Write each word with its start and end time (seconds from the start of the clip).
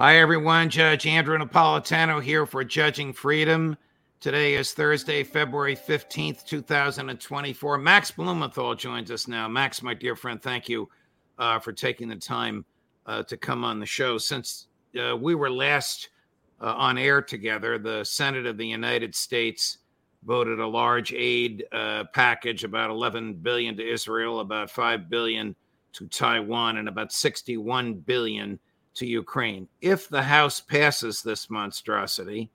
Hi, 0.00 0.18
everyone. 0.18 0.70
Judge 0.70 1.08
Andrew 1.08 1.36
Napolitano 1.36 2.22
here 2.22 2.46
for 2.46 2.62
Judging 2.62 3.12
Freedom. 3.12 3.76
Today 4.20 4.54
is 4.54 4.72
Thursday, 4.72 5.24
February 5.24 5.74
15th, 5.74 6.46
2024. 6.46 7.78
Max 7.78 8.12
Blumenthal 8.12 8.76
joins 8.76 9.10
us 9.10 9.26
now. 9.26 9.48
Max, 9.48 9.82
my 9.82 9.94
dear 9.94 10.14
friend, 10.14 10.40
thank 10.40 10.68
you 10.68 10.88
uh, 11.40 11.58
for 11.58 11.72
taking 11.72 12.06
the 12.06 12.14
time 12.14 12.64
uh, 13.06 13.24
to 13.24 13.36
come 13.36 13.64
on 13.64 13.80
the 13.80 13.86
show. 13.86 14.18
Since 14.18 14.68
uh, 14.96 15.16
we 15.16 15.34
were 15.34 15.50
last 15.50 16.10
uh, 16.60 16.74
on 16.76 16.96
air 16.96 17.20
together, 17.20 17.76
the 17.76 18.04
Senate 18.04 18.46
of 18.46 18.56
the 18.56 18.68
United 18.68 19.16
States 19.16 19.78
voted 20.22 20.60
a 20.60 20.66
large 20.68 21.12
aid 21.12 21.64
uh, 21.72 22.04
package, 22.14 22.62
about 22.62 22.90
11 22.90 23.34
billion 23.34 23.76
to 23.76 23.84
Israel, 23.84 24.38
about 24.38 24.70
5 24.70 25.10
billion 25.10 25.56
to 25.94 26.06
Taiwan, 26.06 26.76
and 26.76 26.86
about 26.86 27.10
61 27.10 27.94
billion 27.94 28.60
to 28.98 29.06
Ukraine. 29.06 29.68
If 29.80 30.08
the 30.08 30.22
House 30.22 30.60
passes 30.60 31.22
this 31.22 31.50
monstrosity, 31.50 32.50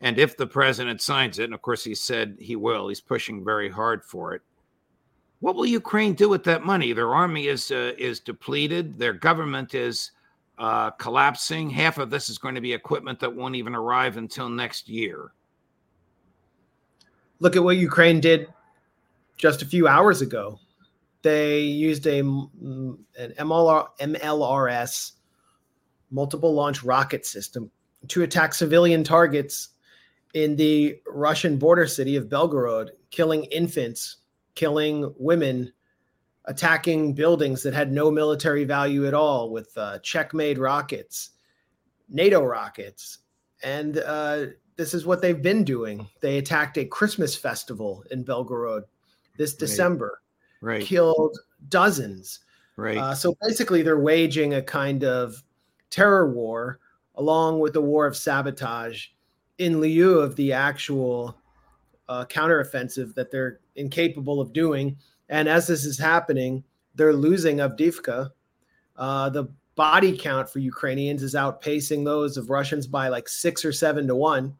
and 0.00 0.18
if 0.18 0.36
the 0.36 0.46
president 0.46 1.00
signs 1.00 1.38
it, 1.38 1.44
and 1.44 1.54
of 1.54 1.62
course 1.62 1.84
he 1.84 1.94
said 1.94 2.36
he 2.40 2.56
will, 2.56 2.88
he's 2.88 3.00
pushing 3.00 3.44
very 3.44 3.70
hard 3.70 4.04
for 4.04 4.34
it. 4.34 4.42
What 5.40 5.54
will 5.54 5.66
Ukraine 5.66 6.14
do 6.14 6.28
with 6.28 6.44
that 6.44 6.64
money? 6.64 6.92
Their 6.92 7.14
army 7.14 7.48
is 7.48 7.70
uh, 7.70 7.92
is 7.98 8.20
depleted. 8.20 8.98
Their 8.98 9.12
government 9.12 9.74
is 9.74 10.12
uh, 10.58 10.90
collapsing. 10.90 11.70
Half 11.70 11.98
of 11.98 12.10
this 12.10 12.28
is 12.28 12.38
going 12.38 12.54
to 12.54 12.60
be 12.60 12.72
equipment 12.72 13.18
that 13.20 13.34
won't 13.34 13.56
even 13.56 13.74
arrive 13.74 14.16
until 14.16 14.48
next 14.48 14.88
year. 14.88 15.32
Look 17.40 17.56
at 17.56 17.64
what 17.64 17.76
Ukraine 17.76 18.20
did 18.20 18.46
just 19.36 19.62
a 19.62 19.66
few 19.66 19.88
hours 19.88 20.20
ago. 20.20 20.60
They 21.22 21.60
used 21.60 22.06
a 22.06 22.20
an 22.20 22.98
MLR, 23.18 23.88
MLRS 24.00 25.12
multiple 26.12 26.54
launch 26.54 26.84
rocket 26.84 27.26
system 27.26 27.70
to 28.08 28.22
attack 28.22 28.54
civilian 28.54 29.02
targets 29.02 29.70
in 30.34 30.54
the 30.56 30.98
Russian 31.06 31.56
border 31.56 31.86
city 31.86 32.16
of 32.16 32.28
Belgorod, 32.28 32.90
killing 33.10 33.44
infants, 33.44 34.18
killing 34.54 35.12
women, 35.18 35.72
attacking 36.44 37.14
buildings 37.14 37.62
that 37.62 37.74
had 37.74 37.92
no 37.92 38.10
military 38.10 38.64
value 38.64 39.06
at 39.06 39.14
all 39.14 39.50
with 39.50 39.76
uh, 39.76 39.98
Czech-made 40.00 40.58
rockets, 40.58 41.30
NATO 42.08 42.42
rockets. 42.42 43.18
And 43.62 43.98
uh, 43.98 44.46
this 44.76 44.94
is 44.94 45.06
what 45.06 45.22
they've 45.22 45.40
been 45.40 45.64
doing. 45.64 46.08
They 46.20 46.38
attacked 46.38 46.78
a 46.78 46.84
Christmas 46.84 47.36
festival 47.36 48.04
in 48.10 48.24
Belgorod 48.24 48.82
this 49.36 49.54
December, 49.54 50.20
right. 50.60 50.82
killed 50.82 51.38
dozens. 51.68 52.40
Right. 52.76 52.98
Uh, 52.98 53.14
so 53.14 53.36
basically, 53.40 53.82
they're 53.82 54.00
waging 54.00 54.54
a 54.54 54.62
kind 54.62 55.04
of 55.04 55.42
terror 55.92 56.32
war 56.32 56.80
along 57.16 57.60
with 57.60 57.74
the 57.74 57.80
war 57.80 58.06
of 58.06 58.16
sabotage 58.16 59.08
in 59.58 59.80
lieu 59.80 60.18
of 60.18 60.34
the 60.34 60.52
actual 60.52 61.36
uh, 62.08 62.24
counteroffensive 62.24 63.14
that 63.14 63.30
they're 63.30 63.60
incapable 63.76 64.40
of 64.40 64.52
doing. 64.52 64.96
And 65.28 65.48
as 65.48 65.66
this 65.66 65.84
is 65.84 65.98
happening, 65.98 66.64
they're 66.94 67.12
losing 67.12 67.58
Avdiivka. 67.58 68.30
Uh, 68.96 69.28
the 69.30 69.44
body 69.74 70.16
count 70.16 70.48
for 70.48 70.58
Ukrainians 70.58 71.22
is 71.22 71.34
outpacing 71.34 72.04
those 72.04 72.36
of 72.36 72.50
Russians 72.50 72.86
by 72.86 73.08
like 73.08 73.28
six 73.28 73.64
or 73.64 73.72
seven 73.72 74.06
to 74.08 74.16
one. 74.16 74.54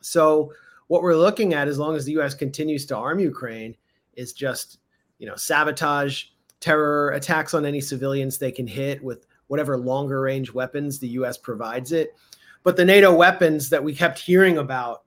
So 0.00 0.52
what 0.88 1.02
we're 1.02 1.16
looking 1.16 1.54
at, 1.54 1.68
as 1.68 1.78
long 1.78 1.94
as 1.94 2.04
the 2.04 2.12
U.S. 2.12 2.34
continues 2.34 2.84
to 2.86 2.96
arm 2.96 3.20
Ukraine, 3.20 3.76
is 4.14 4.32
just 4.32 4.78
you 5.18 5.26
know 5.26 5.36
sabotage, 5.36 6.24
terror, 6.58 7.10
attacks 7.10 7.54
on 7.54 7.64
any 7.64 7.80
civilians 7.80 8.38
they 8.38 8.52
can 8.52 8.66
hit 8.66 9.02
with 9.02 9.26
whatever 9.50 9.76
longer 9.76 10.20
range 10.20 10.52
weapons 10.52 11.00
the 11.00 11.08
U.S. 11.08 11.36
provides 11.36 11.90
it. 11.90 12.14
But 12.62 12.76
the 12.76 12.84
NATO 12.84 13.12
weapons 13.12 13.68
that 13.70 13.82
we 13.82 13.92
kept 13.92 14.16
hearing 14.16 14.58
about, 14.58 15.02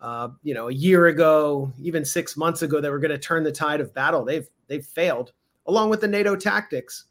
uh, 0.00 0.28
you 0.44 0.54
know, 0.54 0.68
a 0.68 0.72
year 0.72 1.08
ago, 1.08 1.72
even 1.76 2.04
six 2.04 2.36
months 2.36 2.62
ago, 2.62 2.80
that 2.80 2.92
were 2.92 3.00
going 3.00 3.10
to 3.10 3.18
turn 3.18 3.42
the 3.42 3.50
tide 3.50 3.80
of 3.80 3.92
battle, 3.92 4.24
they've 4.24 4.48
they've 4.68 4.86
failed, 4.86 5.32
along 5.66 5.90
with 5.90 6.00
the 6.00 6.06
NATO 6.06 6.36
tactics. 6.36 7.06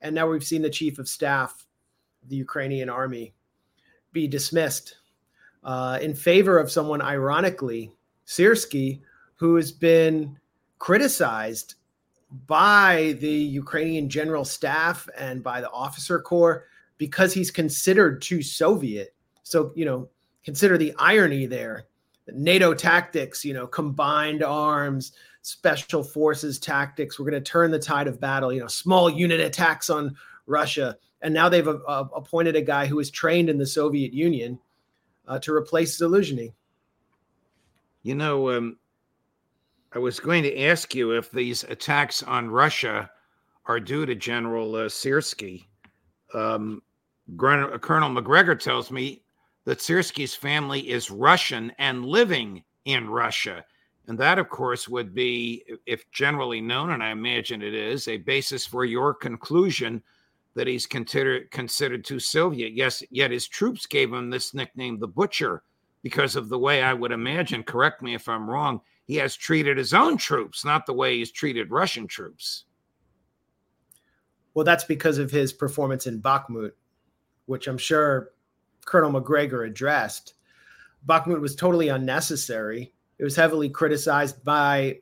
And 0.00 0.14
now 0.14 0.28
we've 0.28 0.44
seen 0.44 0.62
the 0.62 0.70
chief 0.70 1.00
of 1.00 1.08
staff, 1.08 1.66
the 2.28 2.36
Ukrainian 2.36 2.88
army, 2.88 3.34
be 4.12 4.28
dismissed 4.28 4.98
uh, 5.64 5.98
in 6.00 6.14
favor 6.14 6.56
of 6.56 6.70
someone, 6.70 7.02
ironically, 7.02 7.90
Syrskyi, 8.28 9.00
who 9.34 9.56
has 9.56 9.72
been 9.72 10.38
criticized 10.78 11.74
by 12.46 13.16
the 13.20 13.30
Ukrainian 13.30 14.08
general 14.08 14.44
staff 14.44 15.08
and 15.16 15.42
by 15.42 15.60
the 15.60 15.70
officer 15.70 16.20
corps 16.20 16.64
because 16.98 17.32
he's 17.32 17.50
considered 17.50 18.20
too 18.20 18.42
Soviet. 18.42 19.14
So, 19.42 19.72
you 19.74 19.84
know, 19.84 20.08
consider 20.44 20.76
the 20.76 20.94
irony 20.98 21.46
there. 21.46 21.86
NATO 22.32 22.74
tactics, 22.74 23.44
you 23.44 23.54
know, 23.54 23.66
combined 23.66 24.42
arms, 24.42 25.12
special 25.42 26.02
forces 26.02 26.58
tactics. 26.58 27.18
We're 27.18 27.30
going 27.30 27.42
to 27.42 27.50
turn 27.50 27.70
the 27.70 27.78
tide 27.78 28.08
of 28.08 28.20
battle, 28.20 28.52
you 28.52 28.60
know, 28.60 28.66
small 28.66 29.08
unit 29.08 29.40
attacks 29.40 29.88
on 29.90 30.16
Russia. 30.46 30.96
And 31.22 31.32
now 31.32 31.48
they've 31.48 31.68
uh, 31.68 32.04
appointed 32.14 32.56
a 32.56 32.62
guy 32.62 32.86
who 32.86 32.96
was 32.96 33.10
trained 33.10 33.48
in 33.48 33.58
the 33.58 33.66
Soviet 33.66 34.12
Union 34.12 34.58
uh, 35.28 35.38
to 35.40 35.54
replace 35.54 36.00
Zaluzhny. 36.00 36.52
You 38.02 38.14
know, 38.14 38.50
um, 38.50 38.76
I 39.96 39.98
was 39.98 40.20
going 40.20 40.42
to 40.42 40.60
ask 40.60 40.94
you 40.94 41.12
if 41.12 41.30
these 41.30 41.64
attacks 41.64 42.22
on 42.22 42.50
Russia 42.50 43.10
are 43.64 43.80
due 43.80 44.04
to 44.04 44.14
General 44.14 44.74
uh. 44.74 44.90
Um, 46.34 46.82
Colonel 47.38 48.10
Macgregor 48.10 48.56
tells 48.56 48.90
me 48.90 49.22
that 49.64 49.78
Syrskyi's 49.78 50.34
family 50.34 50.90
is 50.90 51.10
Russian 51.10 51.72
and 51.78 52.04
living 52.04 52.62
in 52.84 53.08
Russia. 53.08 53.64
And 54.06 54.18
that, 54.18 54.38
of 54.38 54.50
course, 54.50 54.86
would 54.86 55.14
be, 55.14 55.64
if 55.86 56.04
generally 56.10 56.60
known, 56.60 56.90
and 56.90 57.02
I 57.02 57.08
imagine 57.08 57.62
it 57.62 57.72
is, 57.72 58.06
a 58.06 58.18
basis 58.18 58.66
for 58.66 58.84
your 58.84 59.14
conclusion 59.14 60.02
that 60.52 60.66
he's 60.66 60.84
considered 60.84 61.50
considered 61.50 62.04
too 62.04 62.20
Soviet. 62.20 62.74
Yes, 62.74 63.02
yet 63.08 63.30
his 63.30 63.48
troops 63.48 63.86
gave 63.86 64.12
him 64.12 64.28
this 64.28 64.52
nickname, 64.52 64.98
the 64.98 65.08
Butcher, 65.08 65.62
because 66.02 66.36
of 66.36 66.50
the 66.50 66.58
way 66.58 66.82
I 66.82 66.92
would 66.92 67.12
imagine. 67.12 67.62
Correct 67.62 68.02
me 68.02 68.14
if 68.14 68.28
I'm 68.28 68.50
wrong 68.50 68.82
he 69.06 69.16
has 69.16 69.36
treated 69.36 69.78
his 69.78 69.94
own 69.94 70.16
troops, 70.16 70.64
not 70.64 70.84
the 70.84 70.92
way 70.92 71.18
he's 71.18 71.30
treated 71.30 71.70
Russian 71.70 72.06
troops. 72.06 72.64
Well, 74.54 74.64
that's 74.64 74.84
because 74.84 75.18
of 75.18 75.30
his 75.30 75.52
performance 75.52 76.06
in 76.06 76.20
Bakhmut, 76.20 76.72
which 77.46 77.68
I'm 77.68 77.78
sure 77.78 78.32
Colonel 78.84 79.12
Macgregor 79.12 79.64
addressed. 79.64 80.34
Bakhmut 81.06 81.40
was 81.40 81.54
totally 81.54 81.88
unnecessary. 81.88 82.92
It 83.18 83.24
was 83.24 83.36
heavily 83.36 83.68
criticized 83.68 84.42
by 84.44 84.98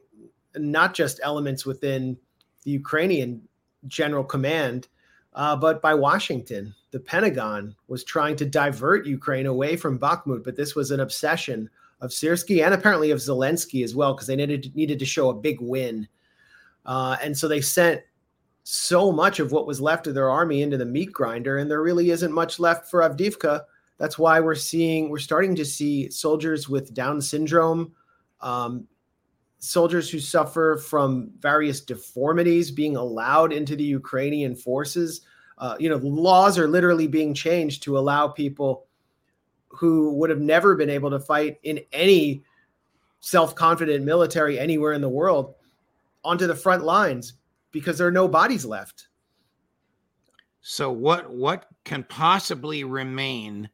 not 0.56 0.92
just 0.92 1.20
elements 1.22 1.64
within 1.64 2.18
the 2.64 2.72
Ukrainian 2.72 3.42
general 3.86 4.24
command, 4.24 4.88
uh, 5.32 5.56
but 5.56 5.80
by 5.80 5.94
Washington. 5.94 6.74
The 6.90 7.00
Pentagon 7.00 7.74
was 7.88 8.04
trying 8.04 8.36
to 8.36 8.44
divert 8.44 9.06
Ukraine 9.06 9.46
away 9.46 9.76
from 9.76 9.98
Bakhmut, 9.98 10.44
but 10.44 10.56
this 10.56 10.74
was 10.74 10.90
an 10.90 11.00
obsession 11.00 11.70
of 12.00 12.10
Syrskyi 12.10 12.64
and 12.64 12.74
apparently 12.74 13.10
of 13.10 13.18
Zelensky 13.18 13.84
as 13.84 13.94
well, 13.94 14.14
because 14.14 14.26
they 14.26 14.36
needed 14.36 14.74
needed 14.74 14.98
to 14.98 15.04
show 15.04 15.30
a 15.30 15.34
big 15.34 15.60
win. 15.60 16.08
Uh, 16.86 17.16
and 17.22 17.36
so 17.36 17.48
they 17.48 17.60
sent 17.60 18.02
so 18.64 19.12
much 19.12 19.40
of 19.40 19.52
what 19.52 19.66
was 19.66 19.80
left 19.80 20.06
of 20.06 20.14
their 20.14 20.30
army 20.30 20.62
into 20.62 20.76
the 20.76 20.84
meat 20.86 21.12
grinder, 21.12 21.58
and 21.58 21.70
there 21.70 21.82
really 21.82 22.10
isn't 22.10 22.32
much 22.32 22.58
left 22.58 22.90
for 22.90 23.00
Avdiivka. 23.00 23.62
That's 23.98 24.18
why 24.18 24.40
we're 24.40 24.54
seeing, 24.54 25.08
we're 25.08 25.18
starting 25.18 25.54
to 25.56 25.64
see 25.64 26.10
soldiers 26.10 26.68
with 26.68 26.94
Down 26.94 27.20
syndrome, 27.20 27.92
um, 28.40 28.88
soldiers 29.60 30.10
who 30.10 30.18
suffer 30.18 30.76
from 30.76 31.30
various 31.38 31.80
deformities 31.80 32.70
being 32.70 32.96
allowed 32.96 33.52
into 33.52 33.76
the 33.76 33.84
Ukrainian 33.84 34.54
forces. 34.54 35.20
Uh, 35.58 35.76
you 35.78 35.88
know, 35.88 35.96
laws 35.98 36.58
are 36.58 36.66
literally 36.66 37.06
being 37.06 37.32
changed 37.32 37.82
to 37.84 37.96
allow 37.96 38.26
people 38.26 38.86
who 39.76 40.14
would 40.14 40.30
have 40.30 40.40
never 40.40 40.74
been 40.74 40.90
able 40.90 41.10
to 41.10 41.20
fight 41.20 41.58
in 41.62 41.80
any 41.92 42.42
self-confident 43.20 44.04
military 44.04 44.58
anywhere 44.58 44.92
in 44.92 45.00
the 45.00 45.08
world 45.08 45.54
onto 46.24 46.46
the 46.46 46.54
front 46.54 46.84
lines 46.84 47.34
because 47.72 47.98
there 47.98 48.06
are 48.06 48.12
no 48.12 48.28
bodies 48.28 48.64
left. 48.64 49.08
So 50.60 50.90
what 50.90 51.30
what 51.30 51.66
can 51.84 52.04
possibly 52.04 52.84
remain 52.84 53.68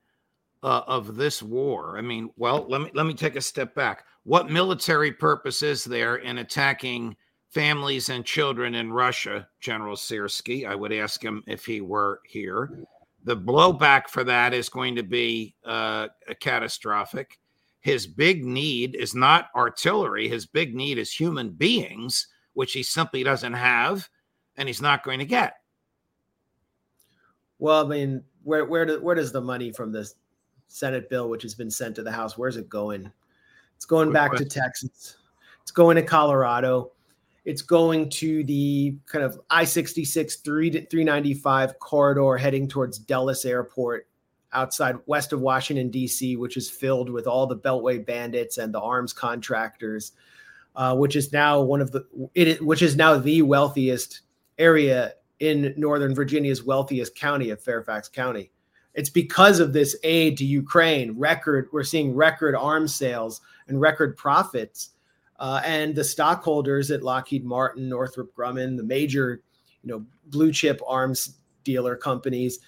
uh, 0.62 0.82
of 0.86 1.16
this 1.16 1.42
war? 1.42 1.96
I 1.96 2.00
mean, 2.00 2.30
well, 2.36 2.66
let 2.68 2.80
me 2.80 2.90
let 2.94 3.06
me 3.06 3.14
take 3.14 3.36
a 3.36 3.40
step 3.40 3.74
back. 3.74 4.04
What 4.24 4.50
military 4.50 5.12
purpose 5.12 5.62
is 5.62 5.84
there 5.84 6.16
in 6.16 6.38
attacking 6.38 7.16
families 7.48 8.08
and 8.08 8.24
children 8.24 8.74
in 8.74 8.92
Russia, 8.92 9.48
General 9.60 9.96
Syrskyi? 9.96 10.66
I 10.66 10.74
would 10.74 10.92
ask 10.92 11.22
him 11.22 11.44
if 11.46 11.64
he 11.64 11.80
were 11.80 12.20
here. 12.26 12.84
The 13.24 13.36
blowback 13.36 14.08
for 14.08 14.24
that 14.24 14.54
is 14.54 14.68
going 14.68 14.96
to 14.96 15.02
be 15.02 15.54
uh, 15.64 16.08
catastrophic. 16.40 17.38
His 17.80 18.06
big 18.06 18.44
need 18.44 18.94
is 18.94 19.14
not 19.14 19.48
artillery. 19.54 20.28
His 20.28 20.46
big 20.46 20.74
need 20.74 20.98
is 20.98 21.12
human 21.12 21.50
beings, 21.50 22.28
which 22.54 22.72
he 22.72 22.82
simply 22.82 23.22
doesn't 23.22 23.52
have, 23.52 24.08
and 24.56 24.68
he's 24.68 24.82
not 24.82 25.02
going 25.02 25.18
to 25.18 25.24
get. 25.24 25.54
Well, 27.58 27.84
I 27.84 27.88
mean, 27.88 28.22
where 28.42 28.64
where 28.64 28.86
do, 28.86 29.02
where 29.02 29.14
does 29.14 29.32
the 29.32 29.40
money 29.40 29.70
from 29.72 29.92
this 29.92 30.14
Senate 30.68 31.10
bill, 31.10 31.28
which 31.28 31.42
has 31.42 31.54
been 31.54 31.70
sent 31.70 31.96
to 31.96 32.02
the 32.02 32.12
House, 32.12 32.38
where's 32.38 32.56
it 32.56 32.68
going? 32.68 33.10
It's 33.76 33.84
going 33.84 34.12
back 34.12 34.34
to 34.36 34.44
Texas. 34.44 35.16
It's 35.62 35.70
going 35.70 35.96
to 35.96 36.02
Colorado. 36.02 36.92
It's 37.50 37.62
going 37.62 38.08
to 38.10 38.44
the 38.44 38.94
kind 39.06 39.24
of 39.24 39.40
I 39.50 39.64
66 39.64 40.36
395 40.36 41.78
corridor 41.80 42.36
heading 42.36 42.68
towards 42.68 42.96
Dulles 42.96 43.44
Airport 43.44 44.06
outside 44.52 44.94
west 45.06 45.32
of 45.32 45.40
Washington, 45.40 45.90
D.C., 45.90 46.36
which 46.36 46.56
is 46.56 46.70
filled 46.70 47.10
with 47.10 47.26
all 47.26 47.48
the 47.48 47.56
Beltway 47.56 48.06
bandits 48.06 48.58
and 48.58 48.72
the 48.72 48.80
arms 48.80 49.12
contractors, 49.12 50.12
uh, 50.76 50.94
which 50.94 51.16
is 51.16 51.32
now 51.32 51.60
one 51.60 51.80
of 51.80 51.90
the, 51.90 52.06
it, 52.36 52.64
which 52.64 52.82
is 52.82 52.94
now 52.94 53.18
the 53.18 53.42
wealthiest 53.42 54.20
area 54.56 55.14
in 55.40 55.74
Northern 55.76 56.14
Virginia's 56.14 56.62
wealthiest 56.62 57.16
county 57.16 57.50
of 57.50 57.60
Fairfax 57.60 58.08
County. 58.08 58.52
It's 58.94 59.10
because 59.10 59.58
of 59.58 59.72
this 59.72 59.96
aid 60.04 60.36
to 60.38 60.44
Ukraine. 60.44 61.18
Record, 61.18 61.68
we're 61.72 61.82
seeing 61.82 62.14
record 62.14 62.54
arms 62.54 62.94
sales 62.94 63.40
and 63.66 63.80
record 63.80 64.16
profits 64.16 64.90
uh, 65.40 65.62
and 65.64 65.94
the 65.94 66.04
stockholders 66.04 66.90
at 66.90 67.02
Lockheed 67.02 67.44
Martin, 67.44 67.88
Northrop 67.88 68.34
Grumman, 68.36 68.76
the 68.76 68.84
major, 68.84 69.42
you 69.82 69.88
know, 69.88 70.04
blue 70.26 70.52
chip 70.52 70.80
arms 70.86 71.38
dealer 71.64 71.96
companies, 71.96 72.60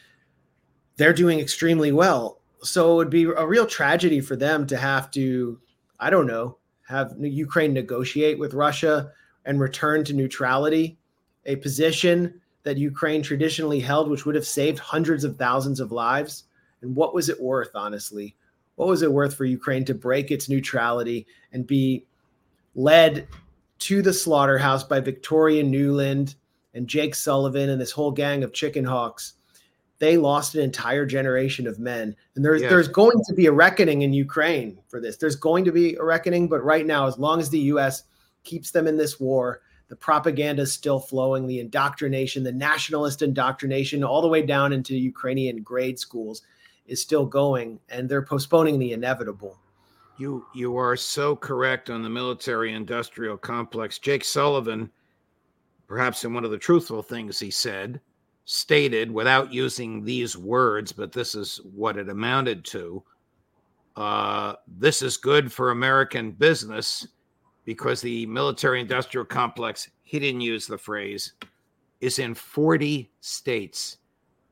they're 0.97 1.13
doing 1.13 1.39
extremely 1.39 1.93
well. 1.93 2.41
So 2.63 2.93
it 2.93 2.97
would 2.97 3.11
be 3.11 3.25
a 3.25 3.47
real 3.47 3.67
tragedy 3.67 4.21
for 4.21 4.37
them 4.37 4.67
to 4.69 4.77
have 4.79 5.11
to, 5.13 5.61
I 6.01 6.09
don't 6.09 6.27
know, 6.27 6.57
have 6.89 7.13
Ukraine 7.21 7.75
negotiate 7.75 8.39
with 8.39 8.55
Russia 8.55 9.13
and 9.45 9.61
return 9.61 10.03
to 10.05 10.15
neutrality, 10.15 10.99
a 11.45 11.57
position 11.57 12.41
that 12.63 12.79
Ukraine 12.79 13.23
traditionally 13.23 13.81
held, 13.81 14.09
which 14.09 14.25
would 14.25 14.35
have 14.35 14.47
saved 14.47 14.79
hundreds 14.79 15.25
of 15.25 15.37
thousands 15.37 15.81
of 15.81 15.93
lives. 15.93 16.45
And 16.81 16.97
what 16.97 17.15
was 17.15 17.29
it 17.29 17.41
worth, 17.41 17.71
honestly? 17.75 18.37
What 18.77 18.89
was 18.89 19.03
it 19.03 19.13
worth 19.13 19.35
for 19.35 19.45
Ukraine 19.45 19.85
to 19.87 19.95
break 19.95 20.31
its 20.31 20.49
neutrality 20.49 21.27
and 21.53 21.67
be 21.67 22.07
led 22.75 23.29
to 23.79 24.03
the 24.03 24.13
slaughterhouse 24.13 24.85
by 24.85 25.01
Victoria 25.01 25.63
Nuland 25.63 26.37
and 26.75 26.87
Jake 26.87 27.15
Sullivan 27.15 27.71
and 27.71 27.81
this 27.81 27.91
whole 27.91 28.11
gang 28.11 28.45
of 28.45 28.53
chicken 28.53 28.85
hawks. 28.85 29.35
They 29.99 30.17
lost 30.17 30.55
an 30.55 30.63
entire 30.63 31.07
generation 31.07 31.67
of 31.67 31.79
men. 31.79 32.17
And 32.35 32.45
there's 32.45 32.63
there's 32.63 32.89
going 32.89 33.23
to 33.27 33.35
be 33.35 33.47
a 33.47 33.53
reckoning 33.53 34.03
in 34.03 34.13
Ukraine 34.13 34.79
for 34.89 35.01
this. 35.01 35.17
There's 35.17 35.37
going 35.37 35.65
to 35.65 35.73
be 35.73 35.95
a 35.95 36.03
reckoning, 36.03 36.49
but 36.49 36.65
right 36.65 36.87
now, 36.87 37.07
as 37.07 37.19
long 37.19 37.39
as 37.39 37.51
the 37.51 37.61
US 37.61 38.05
keeps 38.43 38.71
them 38.71 38.87
in 38.87 38.97
this 38.97 39.21
war, 39.21 39.61
the 39.89 39.97
propaganda 39.97 40.63
is 40.63 40.73
still 40.73 40.99
flowing, 40.99 41.47
the 41.47 41.61
indoctrination, 41.61 42.43
the 42.43 42.51
nationalist 42.51 43.23
indoctrination, 43.23 44.03
all 44.03 44.23
the 44.23 44.29
way 44.29 44.43
down 44.43 44.73
into 44.73 44.97
Ukrainian 44.97 45.63
grade 45.63 45.99
schools 45.99 46.43
is 46.87 47.01
still 47.01 47.27
going, 47.27 47.79
and 47.89 48.09
they're 48.09 48.23
postponing 48.23 48.79
the 48.79 48.93
inevitable. 48.93 49.59
You 50.23 50.47
you 50.55 50.77
are 50.77 50.95
so 50.95 51.35
correct 51.35 51.91
on 51.91 52.01
the 52.01 52.09
military 52.09 52.75
industrial 52.75 53.37
complex. 53.37 53.99
Jake 53.99 54.23
Sullivan, 54.23 54.89
perhaps 55.89 56.23
in 56.23 56.33
one 56.33 56.45
of 56.45 56.53
the 56.53 56.59
truthful 56.59 57.03
things 57.03 57.41
he 57.41 57.51
said, 57.51 58.01
stated 58.45 59.11
without 59.11 59.53
using 59.53 60.05
these 60.05 60.37
words, 60.39 60.93
but 60.93 61.11
this 61.11 61.35
is 61.35 61.61
what 61.75 61.97
it 61.97 62.09
amounted 62.09 62.65
to. 62.67 63.03
Uh, 63.97 64.55
this 64.69 65.03
is 65.03 65.17
good 65.17 65.53
for 65.53 65.73
American 65.73 66.31
business 66.31 67.09
because 67.65 68.01
the 68.01 68.25
military 68.27 68.81
industrial 68.81 69.25
complex, 69.25 69.91
he 70.05 70.21
didn't 70.21 70.41
use 70.41 70.69
the 70.69 70.79
phrase, 70.79 71.33
is 72.01 72.21
in 72.21 72.33
40 72.33 73.11
states. 73.21 73.97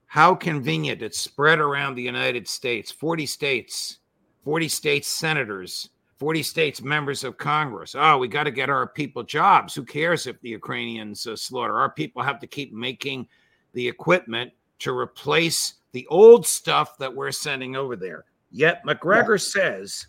How 0.06 0.34
convenient 0.34 1.00
it's 1.00 1.20
spread 1.20 1.60
around 1.60 1.94
the 1.94 2.02
United 2.02 2.48
States, 2.48 2.90
40 2.90 3.24
states 3.24 3.99
40 4.44 4.68
states 4.68 5.08
senators, 5.08 5.90
40 6.18 6.42
states 6.42 6.82
members 6.82 7.24
of 7.24 7.38
Congress. 7.38 7.94
Oh, 7.98 8.18
we 8.18 8.28
got 8.28 8.44
to 8.44 8.50
get 8.50 8.70
our 8.70 8.86
people 8.86 9.22
jobs. 9.22 9.74
Who 9.74 9.84
cares 9.84 10.26
if 10.26 10.40
the 10.40 10.50
Ukrainians 10.50 11.26
uh, 11.26 11.36
slaughter? 11.36 11.78
Our 11.78 11.90
people 11.90 12.22
have 12.22 12.40
to 12.40 12.46
keep 12.46 12.72
making 12.72 13.26
the 13.72 13.86
equipment 13.86 14.52
to 14.80 14.96
replace 14.96 15.74
the 15.92 16.06
old 16.08 16.46
stuff 16.46 16.96
that 16.98 17.14
we're 17.14 17.32
sending 17.32 17.76
over 17.76 17.96
there. 17.96 18.24
Yet 18.50 18.84
Macgregor 18.84 19.34
yeah. 19.34 19.38
says 19.38 20.06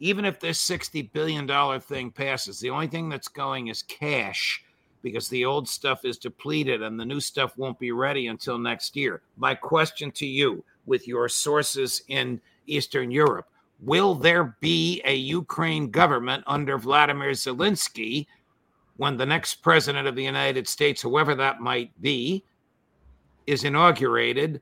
even 0.00 0.24
if 0.24 0.40
this 0.40 0.66
$60 0.68 1.12
billion 1.12 1.80
thing 1.80 2.10
passes, 2.10 2.60
the 2.60 2.70
only 2.70 2.88
thing 2.88 3.08
that's 3.08 3.28
going 3.28 3.68
is 3.68 3.82
cash 3.82 4.64
because 5.02 5.28
the 5.28 5.44
old 5.44 5.68
stuff 5.68 6.04
is 6.04 6.18
depleted 6.18 6.82
and 6.82 6.98
the 6.98 7.04
new 7.04 7.20
stuff 7.20 7.56
won't 7.56 7.78
be 7.78 7.92
ready 7.92 8.26
until 8.26 8.58
next 8.58 8.96
year. 8.96 9.22
My 9.36 9.54
question 9.54 10.10
to 10.12 10.26
you, 10.26 10.64
with 10.86 11.08
your 11.08 11.28
sources 11.28 12.02
in 12.08 12.40
Eastern 12.66 13.10
Europe, 13.10 13.46
Will 13.80 14.14
there 14.14 14.56
be 14.60 15.02
a 15.04 15.14
Ukraine 15.14 15.90
government 15.90 16.44
under 16.46 16.78
Vladimir 16.78 17.30
Zelensky 17.30 18.26
when 18.96 19.16
the 19.16 19.26
next 19.26 19.56
president 19.56 20.06
of 20.06 20.14
the 20.14 20.24
United 20.24 20.68
States, 20.68 21.02
whoever 21.02 21.34
that 21.34 21.60
might 21.60 21.90
be, 22.00 22.44
is 23.46 23.64
inaugurated 23.64 24.60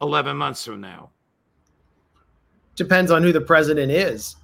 11 0.00 0.36
months 0.36 0.64
from 0.64 0.80
now? 0.80 1.10
Depends 2.74 3.10
on 3.10 3.22
who 3.22 3.32
the 3.32 3.40
president 3.40 3.92
is. 3.92 4.36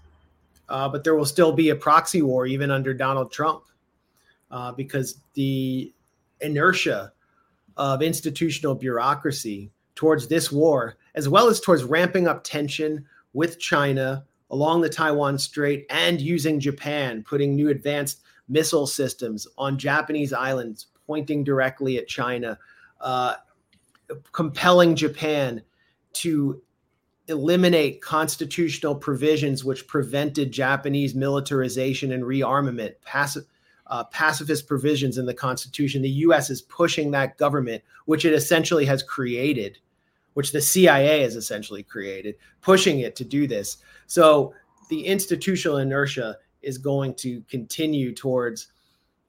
Uh, 0.71 0.89
but 0.89 1.03
there 1.03 1.17
will 1.17 1.27
still 1.27 1.53
be 1.53 1.71
a 1.71 1.77
proxy 1.77 2.23
war 2.23 2.47
even 2.47 2.71
under 2.71 2.95
Donald 2.95 3.33
Trump 3.33 3.65
uh, 4.53 4.71
because 4.71 5.19
the 5.35 5.93
inertia 6.41 7.13
of 7.77 8.03
institutional 8.03 8.75
bureaucracy 8.75 9.71
towards 9.97 10.29
this 10.29 10.53
war, 10.53 10.97
as 11.17 11.29
well 11.29 11.49
as 11.49 11.61
towards 11.61 11.83
ramping 11.83 12.29
up 12.29 12.45
tension 12.45 13.05
with 13.33 13.59
China 13.59 14.25
along 14.51 14.81
the 14.81 14.89
Taiwan 14.89 15.39
Strait 15.39 15.87
and 15.91 16.21
using 16.21 16.59
Japan, 16.59 17.23
putting 17.23 17.55
new 17.55 17.69
advanced 17.69 18.23
missile 18.49 18.87
systems 18.87 19.47
on 19.57 19.79
Japanese 19.79 20.33
islands, 20.33 20.89
pointing 21.07 21.45
directly 21.45 21.99
at 21.99 22.09
China, 22.09 22.59
uh, 23.01 23.37
compelling 24.33 24.97
Japan 24.97 25.63
to 26.13 26.61
eliminate 27.29 28.03
constitutional 28.03 28.95
provisions 28.95 29.65
which 29.65 29.87
prevented 29.87 30.51
Japanese 30.51 31.15
militarization 31.15 32.13
and 32.13 32.25
rearmament. 32.25 32.95
Uh, 33.87 34.05
pacifist 34.05 34.69
provisions 34.69 35.19
in 35.19 35.27
the 35.27 35.35
Constitution. 35.35 36.01
The 36.01 36.09
U.S. 36.11 36.49
is 36.49 36.63
pushing 36.63 37.11
that 37.11 37.37
government, 37.39 37.83
which 38.05 38.25
it 38.25 38.33
essentially 38.33 38.85
has 38.85 39.03
created, 39.03 39.79
which 40.35 40.53
the 40.53 40.61
CIA 40.61 41.23
has 41.23 41.37
essentially 41.37 41.83
created, 41.83 42.37
pushing 42.61 43.01
it 43.01 43.17
to 43.17 43.25
do 43.25 43.47
this. 43.47 43.79
So 44.07 44.55
the 44.89 45.05
institutional 45.05 45.79
inertia 45.79 46.39
is 46.63 46.79
going 46.79 47.15
to 47.15 47.43
continue 47.49 48.15
towards 48.15 48.69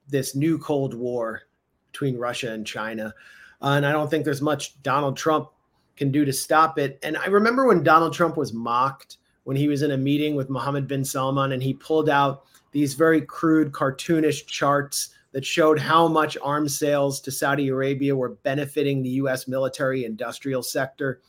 this 0.08 0.36
new 0.36 0.58
Cold 0.58 0.94
War 0.94 1.44
between 1.92 2.18
Russia 2.18 2.52
and 2.52 2.66
China. 2.66 3.14
Uh, 3.62 3.74
and 3.76 3.86
I 3.86 3.92
don't 3.92 4.10
think 4.10 4.26
there's 4.26 4.42
much 4.42 4.82
Donald 4.84 5.18
Trump 5.18 5.50
can 5.96 6.12
do 6.12 6.26
to 6.26 6.34
stop 6.34 6.80
it. 6.80 7.00
And 7.04 7.18
I 7.18 7.28
remember 7.28 7.66
when 7.66 7.84
Donald 7.84 8.14
Trump 8.14 8.38
was 8.38 8.54
mocked 8.54 9.18
when 9.44 9.58
he 9.58 9.68
was 9.68 9.82
in 9.82 9.92
a 9.92 9.98
meeting 9.98 10.36
with 10.36 10.50
Mohammed 10.50 10.88
bin 10.88 11.04
Salman 11.04 11.52
and 11.52 11.64
he 11.64 11.74
pulled 11.74 12.10
out 12.10 12.44
these 12.72 12.94
very 12.94 13.22
crude, 13.22 13.72
cartoonish 13.72 14.46
charts 14.46 15.14
that 15.32 15.46
showed 15.46 15.80
how 15.80 16.08
much 16.08 16.38
arms 16.42 16.78
sales 16.78 17.22
to 17.22 17.32
Saudi 17.32 17.70
Arabia 17.70 18.16
were 18.16 18.36
benefiting 18.44 19.02
the 19.02 19.10
US 19.10 19.48
military 19.48 20.06
industrial 20.06 20.62
sector. 20.62 21.22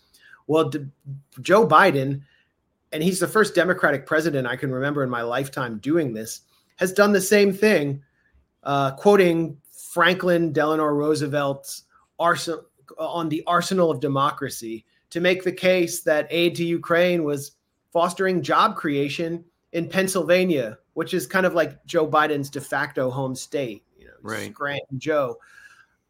Well, 0.47 0.71
D- 0.71 0.87
Joe 1.41 1.67
Biden, 1.67 2.23
and 2.93 3.03
he's 3.03 3.21
the 3.21 3.29
first 3.29 3.55
Democratic 3.55 4.07
president 4.07 4.47
I 4.47 4.57
can 4.57 4.71
remember 4.71 5.03
in 5.05 5.11
my 5.11 5.23
lifetime 5.23 5.79
doing 5.79 6.13
this, 6.13 6.43
has 6.77 6.93
done 6.93 7.13
the 7.13 7.21
same 7.21 7.53
thing, 7.53 8.03
uh, 8.65 8.93
quoting 8.93 9.57
Franklin 9.93 10.53
Delano 10.53 10.85
Roosevelt's 10.85 11.85
arsenal 12.19 12.65
on 12.99 13.29
the 13.29 13.43
arsenal 13.47 13.91
of 13.91 14.01
democracy 14.01 14.85
to 15.11 15.21
make 15.21 15.45
the 15.45 15.53
case 15.53 16.03
that 16.03 16.27
aid 16.31 16.55
to 16.57 16.65
Ukraine 16.65 17.25
was 17.25 17.53
fostering 17.93 18.43
job 18.43 18.77
creation 18.77 19.45
in 19.73 19.89
Pennsylvania, 19.89 20.79
which 20.95 21.15
is 21.15 21.27
kind 21.27 21.47
of 21.47 21.55
like 21.55 21.85
Joe 21.87 22.07
Biden's 22.07 22.51
de 22.51 22.61
facto 22.61 23.11
home 23.11 23.35
state, 23.35 23.85
right. 24.23 24.53
Scranton 24.53 24.99
Joe. 24.99 25.39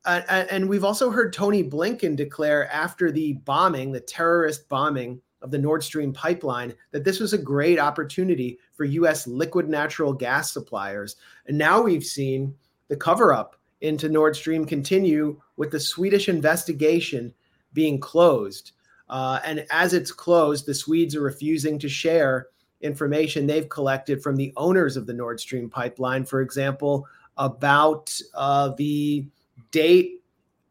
Uh, 0.05 0.21
and 0.51 0.69
we've 0.69 0.85
also 0.85 1.11
heard 1.11 1.33
Tony 1.33 1.63
Blinken 1.63 2.17
declare 2.17 2.71
after 2.73 3.13
the 3.13 3.35
bombing, 3.35 3.93
the 3.93 4.01
terrorist 4.01 4.69
bombing 4.69 5.21
of 5.43 5.51
the 5.51 5.59
Nord 5.59 5.83
Stream 5.83 6.13
pipeline, 6.13 6.75
that 6.91 7.05
this 7.05 7.21
was 7.21 7.33
a 7.33 7.39
great 7.39 7.79
opportunity 7.79 8.59
for 8.75 8.85
U.S. 8.85 9.27
liquid 9.27 9.69
natural 9.69 10.13
gas 10.13 10.53
suppliers. 10.53 11.17
And 11.47 11.57
now 11.57 11.81
we've 11.81 12.05
seen 12.05 12.55
the 12.89 12.97
cover 12.97 13.33
up 13.33 13.57
into 13.81 14.09
Nord 14.09 14.35
Stream 14.37 14.65
continue 14.65 15.41
with 15.57 15.71
the 15.71 15.81
Swedish 15.81 16.29
investigation 16.29 17.33
being 17.73 18.01
closed. 18.01 18.73
Uh, 19.09 19.41
and 19.45 19.67
as 19.71 19.95
it's 19.95 20.13
closed, 20.13 20.67
the 20.67 20.75
Swedes 20.75 21.15
are 21.15 21.23
refusing 21.23 21.79
to 21.79 21.89
share 21.89 22.49
information 22.81 23.47
they've 23.47 23.69
collected 23.69 24.23
from 24.23 24.37
the 24.37 24.53
owners 24.57 24.97
of 24.97 25.07
the 25.07 25.13
Nord 25.13 25.39
Stream 25.39 25.69
pipeline, 25.69 26.25
for 26.25 26.41
example, 26.41 27.07
about 27.43 28.17
uh, 28.35 28.69
the 28.79 29.27
date 29.73 30.23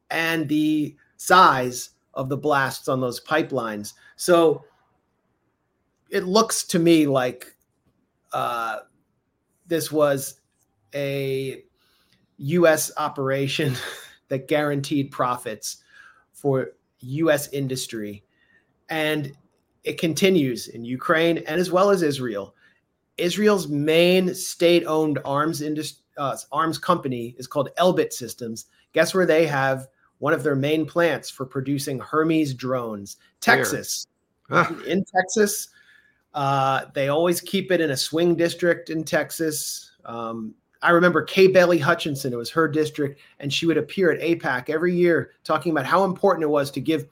and 0.10 0.48
the 0.48 0.96
size 1.18 1.90
of 2.14 2.30
the 2.30 2.38
blasts 2.38 2.88
on 2.88 3.02
those 3.02 3.20
pipelines. 3.20 3.94
So 4.16 4.64
it 6.10 6.24
looks 6.24 6.64
to 6.64 6.80
me 6.80 7.08
like 7.08 7.56
uh, 8.32 8.80
this 9.68 9.92
was 9.92 10.40
a 10.96 11.64
U.S. 12.38 12.90
operation 12.96 13.76
that 14.30 14.48
guaranteed 14.48 15.12
profits 15.12 15.78
for 16.32 16.72
U.S. 17.02 17.50
industry 17.50 18.24
and 18.90 19.36
it 19.84 20.00
continues 20.00 20.70
in 20.70 20.86
Ukraine 20.86 21.40
and 21.40 21.60
as 21.60 21.70
well 21.70 21.90
as 21.90 22.02
Israel. 22.02 22.56
Israel's 23.18 23.68
main 23.68 24.34
state-owned 24.34 25.20
arms 25.26 25.62
industry, 25.62 26.01
uh, 26.22 26.38
arms 26.52 26.78
company 26.78 27.36
is 27.40 27.48
called 27.48 27.70
Elbit 27.80 28.14
Systems. 28.14 28.68
Guess 28.94 29.16
where 29.16 29.26
they 29.26 29.48
have 29.48 29.88
one 30.20 30.34
of 30.34 30.44
their 30.44 30.56
main 30.56 30.86
plants 30.86 31.32
for 31.32 31.48
producing 31.48 31.98
Hermes 31.98 32.54
drones? 32.54 33.18
Texas. 33.40 34.06
in 34.86 35.04
Texas, 35.04 35.70
uh, 36.36 36.86
they 36.94 37.08
always 37.08 37.42
keep 37.42 37.72
it 37.72 37.82
in 37.82 37.90
a 37.90 37.98
swing 37.98 38.36
district 38.36 38.92
in 38.92 39.04
Texas. 39.04 39.94
Um, 40.06 40.54
I 40.84 40.92
remember 40.92 41.24
Kay 41.24 41.48
Bailey 41.48 41.80
Hutchinson, 41.80 42.34
it 42.34 42.38
was 42.38 42.52
her 42.52 42.68
district, 42.68 43.20
and 43.40 43.52
she 43.52 43.66
would 43.66 43.78
appear 43.78 44.12
at 44.12 44.22
AIPAC 44.22 44.70
every 44.70 44.94
year 44.94 45.32
talking 45.44 45.72
about 45.72 45.88
how 45.88 46.04
important 46.04 46.44
it 46.44 46.50
was 46.50 46.70
to 46.72 46.82
give 46.82 47.08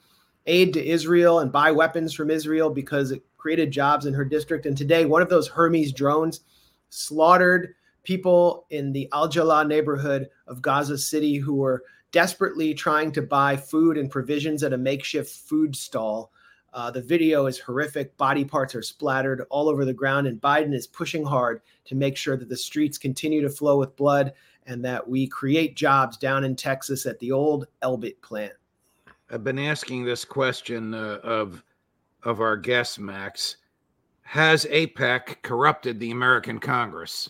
aid 0.46 0.72
to 0.74 0.86
Israel 0.86 1.40
and 1.40 1.52
buy 1.52 1.72
weapons 1.72 2.14
from 2.14 2.30
Israel 2.30 2.70
because 2.70 3.10
it 3.10 3.24
created 3.40 3.72
jobs 3.72 4.06
in 4.06 4.14
her 4.14 4.26
district. 4.26 4.68
And 4.68 4.78
today, 4.78 5.06
one 5.06 5.24
of 5.24 5.30
those 5.30 5.48
Hermes 5.48 5.94
drones 5.94 6.42
slaughtered 6.90 7.74
people 8.04 8.66
in 8.70 8.92
the 8.92 9.10
Al 9.14 9.30
Jalaa 9.30 9.68
neighborhood 9.68 10.30
of 10.48 10.62
Gaza 10.62 10.98
City 10.98 11.38
who 11.38 11.56
were 11.56 11.84
desperately 12.12 12.74
trying 12.74 13.12
to 13.12 13.22
buy 13.22 13.56
food 13.56 13.98
and 13.98 14.10
provisions 14.10 14.64
at 14.64 14.74
a 14.74 14.78
makeshift 14.78 15.30
food 15.30 15.76
stall. 15.76 16.32
Uh, 16.74 16.92
the 16.92 17.02
video 17.02 17.46
is 17.48 17.60
horrific. 17.60 18.16
Body 18.18 18.46
parts 18.46 18.76
are 18.76 18.82
splattered 18.82 19.46
all 19.50 19.70
over 19.70 19.86
the 19.86 19.94
ground, 19.94 20.28
and 20.28 20.40
Biden 20.40 20.74
is 20.74 20.88
pushing 20.88 21.24
hard 21.24 21.62
to 21.86 21.96
make 21.96 22.16
sure 22.16 22.38
that 22.38 22.50
the 22.50 22.58
streets 22.58 22.98
continue 22.98 23.42
to 23.42 23.50
flow 23.50 23.78
with 23.78 23.96
blood 23.96 24.34
and 24.68 24.86
that 24.86 25.08
we 25.08 25.28
create 25.28 25.76
jobs 25.76 26.16
down 26.18 26.44
in 26.44 26.56
Texas 26.56 27.06
at 27.06 27.18
the 27.20 27.32
old 27.32 27.66
Elbit 27.82 28.22
plant. 28.22 28.54
I've 29.32 29.44
been 29.44 29.60
asking 29.60 30.06
this 30.06 30.26
question 30.26 30.94
uh, 30.94 31.20
of 31.24 31.64
of 32.24 32.42
our 32.42 32.58
guest 32.58 33.00
Max. 33.00 33.58
Has 34.22 34.66
AIPAC 34.66 35.42
corrupted 35.42 36.00
the 36.00 36.12
American 36.12 36.60
Congress? 36.60 37.30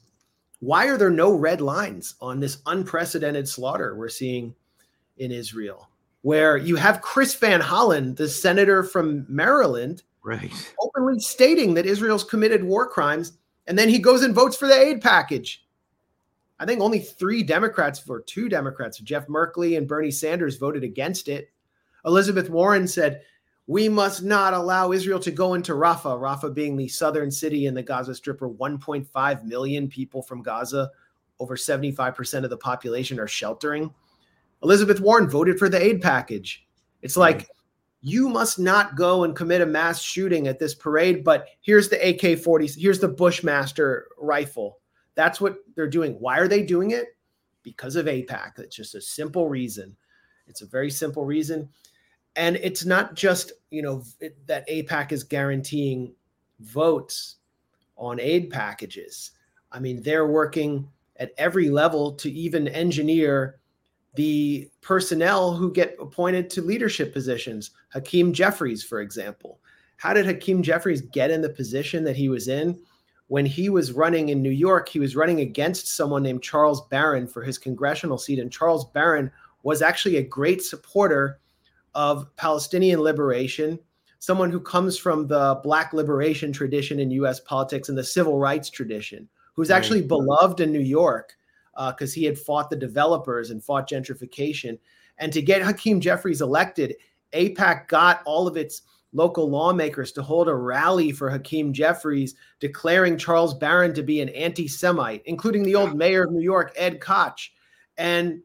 Why 0.61 0.85
are 0.85 0.97
there 0.97 1.09
no 1.09 1.33
red 1.33 1.59
lines 1.59 2.13
on 2.21 2.39
this 2.39 2.59
unprecedented 2.67 3.49
slaughter 3.49 3.95
we're 3.95 4.09
seeing 4.09 4.53
in 5.17 5.31
Israel? 5.31 5.89
Where 6.21 6.55
you 6.55 6.75
have 6.75 7.01
Chris 7.01 7.33
Van 7.33 7.59
Hollen, 7.59 8.15
the 8.15 8.29
senator 8.29 8.83
from 8.83 9.25
Maryland, 9.27 10.03
right, 10.23 10.51
openly 10.79 11.19
stating 11.19 11.73
that 11.73 11.87
Israel's 11.87 12.23
committed 12.23 12.63
war 12.63 12.87
crimes, 12.87 13.33
and 13.65 13.77
then 13.77 13.89
he 13.89 13.97
goes 13.97 14.21
and 14.21 14.35
votes 14.35 14.55
for 14.55 14.67
the 14.67 14.79
aid 14.79 15.01
package. 15.01 15.65
I 16.59 16.65
think 16.67 16.79
only 16.79 16.99
three 16.99 17.41
Democrats, 17.41 18.07
or 18.07 18.21
two 18.21 18.47
Democrats, 18.47 18.99
Jeff 18.99 19.25
Merkley 19.25 19.77
and 19.79 19.87
Bernie 19.87 20.11
Sanders, 20.11 20.57
voted 20.57 20.83
against 20.83 21.27
it. 21.27 21.49
Elizabeth 22.05 22.51
Warren 22.51 22.87
said, 22.87 23.23
We 23.71 23.87
must 23.87 24.21
not 24.21 24.53
allow 24.53 24.91
Israel 24.91 25.21
to 25.21 25.31
go 25.31 25.53
into 25.53 25.71
Rafah, 25.71 26.19
Rafah 26.19 26.53
being 26.53 26.75
the 26.75 26.89
southern 26.89 27.31
city 27.31 27.67
in 27.67 27.73
the 27.73 27.81
Gaza 27.81 28.13
Strip, 28.13 28.41
where 28.41 28.49
1.5 28.49 29.43
million 29.45 29.87
people 29.87 30.21
from 30.21 30.41
Gaza, 30.41 30.91
over 31.39 31.55
75% 31.55 32.43
of 32.43 32.49
the 32.49 32.57
population, 32.57 33.17
are 33.17 33.29
sheltering. 33.29 33.89
Elizabeth 34.61 34.99
Warren 34.99 35.29
voted 35.29 35.57
for 35.57 35.69
the 35.69 35.81
aid 35.81 36.01
package. 36.01 36.67
It's 37.01 37.15
like, 37.15 37.43
mm. 37.43 37.47
you 38.01 38.27
must 38.27 38.59
not 38.59 38.97
go 38.97 39.23
and 39.23 39.37
commit 39.37 39.61
a 39.61 39.65
mass 39.65 40.01
shooting 40.01 40.49
at 40.49 40.59
this 40.59 40.75
parade, 40.75 41.23
but 41.23 41.47
here's 41.61 41.87
the 41.87 42.09
AK 42.09 42.39
40, 42.39 42.67
here's 42.77 42.99
the 42.99 43.07
Bushmaster 43.07 44.07
rifle. 44.17 44.79
That's 45.15 45.39
what 45.39 45.59
they're 45.77 45.87
doing. 45.87 46.17
Why 46.19 46.39
are 46.39 46.49
they 46.49 46.61
doing 46.61 46.91
it? 46.91 47.05
Because 47.63 47.95
of 47.95 48.07
AIPAC. 48.07 48.59
It's 48.59 48.75
just 48.75 48.95
a 48.95 49.01
simple 49.01 49.47
reason. 49.47 49.95
It's 50.45 50.61
a 50.61 50.67
very 50.67 50.91
simple 50.91 51.23
reason 51.23 51.69
and 52.35 52.55
it's 52.57 52.85
not 52.85 53.15
just 53.15 53.51
you 53.69 53.81
know 53.81 54.03
it, 54.19 54.35
that 54.47 54.67
AIPAC 54.67 55.11
is 55.11 55.23
guaranteeing 55.23 56.13
votes 56.59 57.37
on 57.97 58.19
aid 58.19 58.49
packages. 58.49 59.31
I 59.71 59.79
mean, 59.79 60.01
they're 60.01 60.27
working 60.27 60.87
at 61.17 61.31
every 61.37 61.69
level 61.69 62.13
to 62.13 62.31
even 62.31 62.67
engineer 62.67 63.59
the 64.15 64.69
personnel 64.81 65.53
who 65.53 65.71
get 65.71 65.95
appointed 65.99 66.49
to 66.51 66.61
leadership 66.61 67.13
positions. 67.13 67.71
Hakeem 67.89 68.33
Jeffries, 68.33 68.83
for 68.83 68.99
example. 69.01 69.59
How 69.97 70.13
did 70.13 70.25
Hakeem 70.25 70.63
Jeffries 70.63 71.01
get 71.01 71.31
in 71.31 71.41
the 71.41 71.49
position 71.49 72.03
that 72.03 72.15
he 72.15 72.27
was 72.27 72.47
in? 72.47 72.79
When 73.27 73.45
he 73.45 73.69
was 73.69 73.93
running 73.93 74.29
in 74.29 74.41
New 74.41 74.49
York, 74.49 74.89
he 74.89 74.99
was 74.99 75.15
running 75.15 75.39
against 75.39 75.95
someone 75.95 76.23
named 76.23 76.43
Charles 76.43 76.85
Barron 76.87 77.27
for 77.27 77.43
his 77.43 77.57
congressional 77.57 78.17
seat. 78.17 78.39
And 78.39 78.51
Charles 78.51 78.85
Barron 78.91 79.31
was 79.63 79.81
actually 79.81 80.17
a 80.17 80.23
great 80.23 80.61
supporter 80.61 81.39
of 81.93 82.33
Palestinian 82.35 83.01
liberation, 83.01 83.79
someone 84.19 84.51
who 84.51 84.59
comes 84.59 84.97
from 84.97 85.27
the 85.27 85.59
Black 85.63 85.93
liberation 85.93 86.51
tradition 86.51 86.99
in 86.99 87.11
US 87.11 87.39
politics 87.39 87.89
and 87.89 87.97
the 87.97 88.03
civil 88.03 88.37
rights 88.37 88.69
tradition, 88.69 89.27
who's 89.53 89.69
right. 89.69 89.77
actually 89.77 90.01
beloved 90.01 90.59
in 90.59 90.71
New 90.71 90.79
York 90.79 91.33
because 91.75 92.11
uh, 92.11 92.15
he 92.15 92.25
had 92.25 92.37
fought 92.37 92.69
the 92.69 92.75
developers 92.75 93.49
and 93.49 93.63
fought 93.63 93.89
gentrification. 93.89 94.77
And 95.17 95.31
to 95.33 95.41
get 95.41 95.61
Hakeem 95.61 96.01
Jeffries 96.01 96.41
elected, 96.41 96.95
AIPAC 97.33 97.87
got 97.87 98.21
all 98.25 98.47
of 98.47 98.57
its 98.57 98.81
local 99.13 99.49
lawmakers 99.49 100.11
to 100.13 100.23
hold 100.23 100.47
a 100.47 100.55
rally 100.55 101.11
for 101.11 101.29
Hakeem 101.29 101.73
Jeffries, 101.73 102.35
declaring 102.59 103.17
Charles 103.17 103.53
Barron 103.53 103.93
to 103.93 104.03
be 104.03 104.21
an 104.21 104.29
anti 104.29 104.67
Semite, 104.67 105.23
including 105.25 105.63
the 105.63 105.75
old 105.75 105.95
mayor 105.95 106.23
of 106.23 106.31
New 106.31 106.43
York, 106.43 106.73
Ed 106.75 106.99
Koch. 107.01 107.51
And 107.97 108.41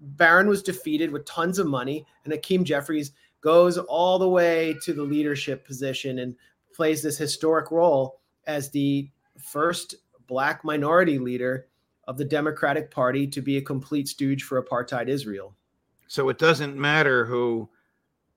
Barron 0.00 0.48
was 0.48 0.62
defeated 0.62 1.10
with 1.10 1.24
tons 1.24 1.58
of 1.58 1.66
money, 1.66 2.06
and 2.24 2.32
Hakeem 2.32 2.64
Jeffries 2.64 3.12
goes 3.40 3.78
all 3.78 4.18
the 4.18 4.28
way 4.28 4.76
to 4.82 4.92
the 4.92 5.02
leadership 5.02 5.66
position 5.66 6.20
and 6.20 6.34
plays 6.72 7.02
this 7.02 7.18
historic 7.18 7.70
role 7.70 8.20
as 8.46 8.70
the 8.70 9.08
first 9.38 9.96
black 10.26 10.64
minority 10.64 11.18
leader 11.18 11.66
of 12.06 12.16
the 12.16 12.24
Democratic 12.24 12.90
Party 12.90 13.26
to 13.26 13.42
be 13.42 13.56
a 13.56 13.62
complete 13.62 14.08
stooge 14.08 14.42
for 14.42 14.62
apartheid 14.62 15.08
Israel. 15.08 15.54
So 16.06 16.28
it 16.30 16.38
doesn't 16.38 16.76
matter 16.76 17.24
who 17.24 17.68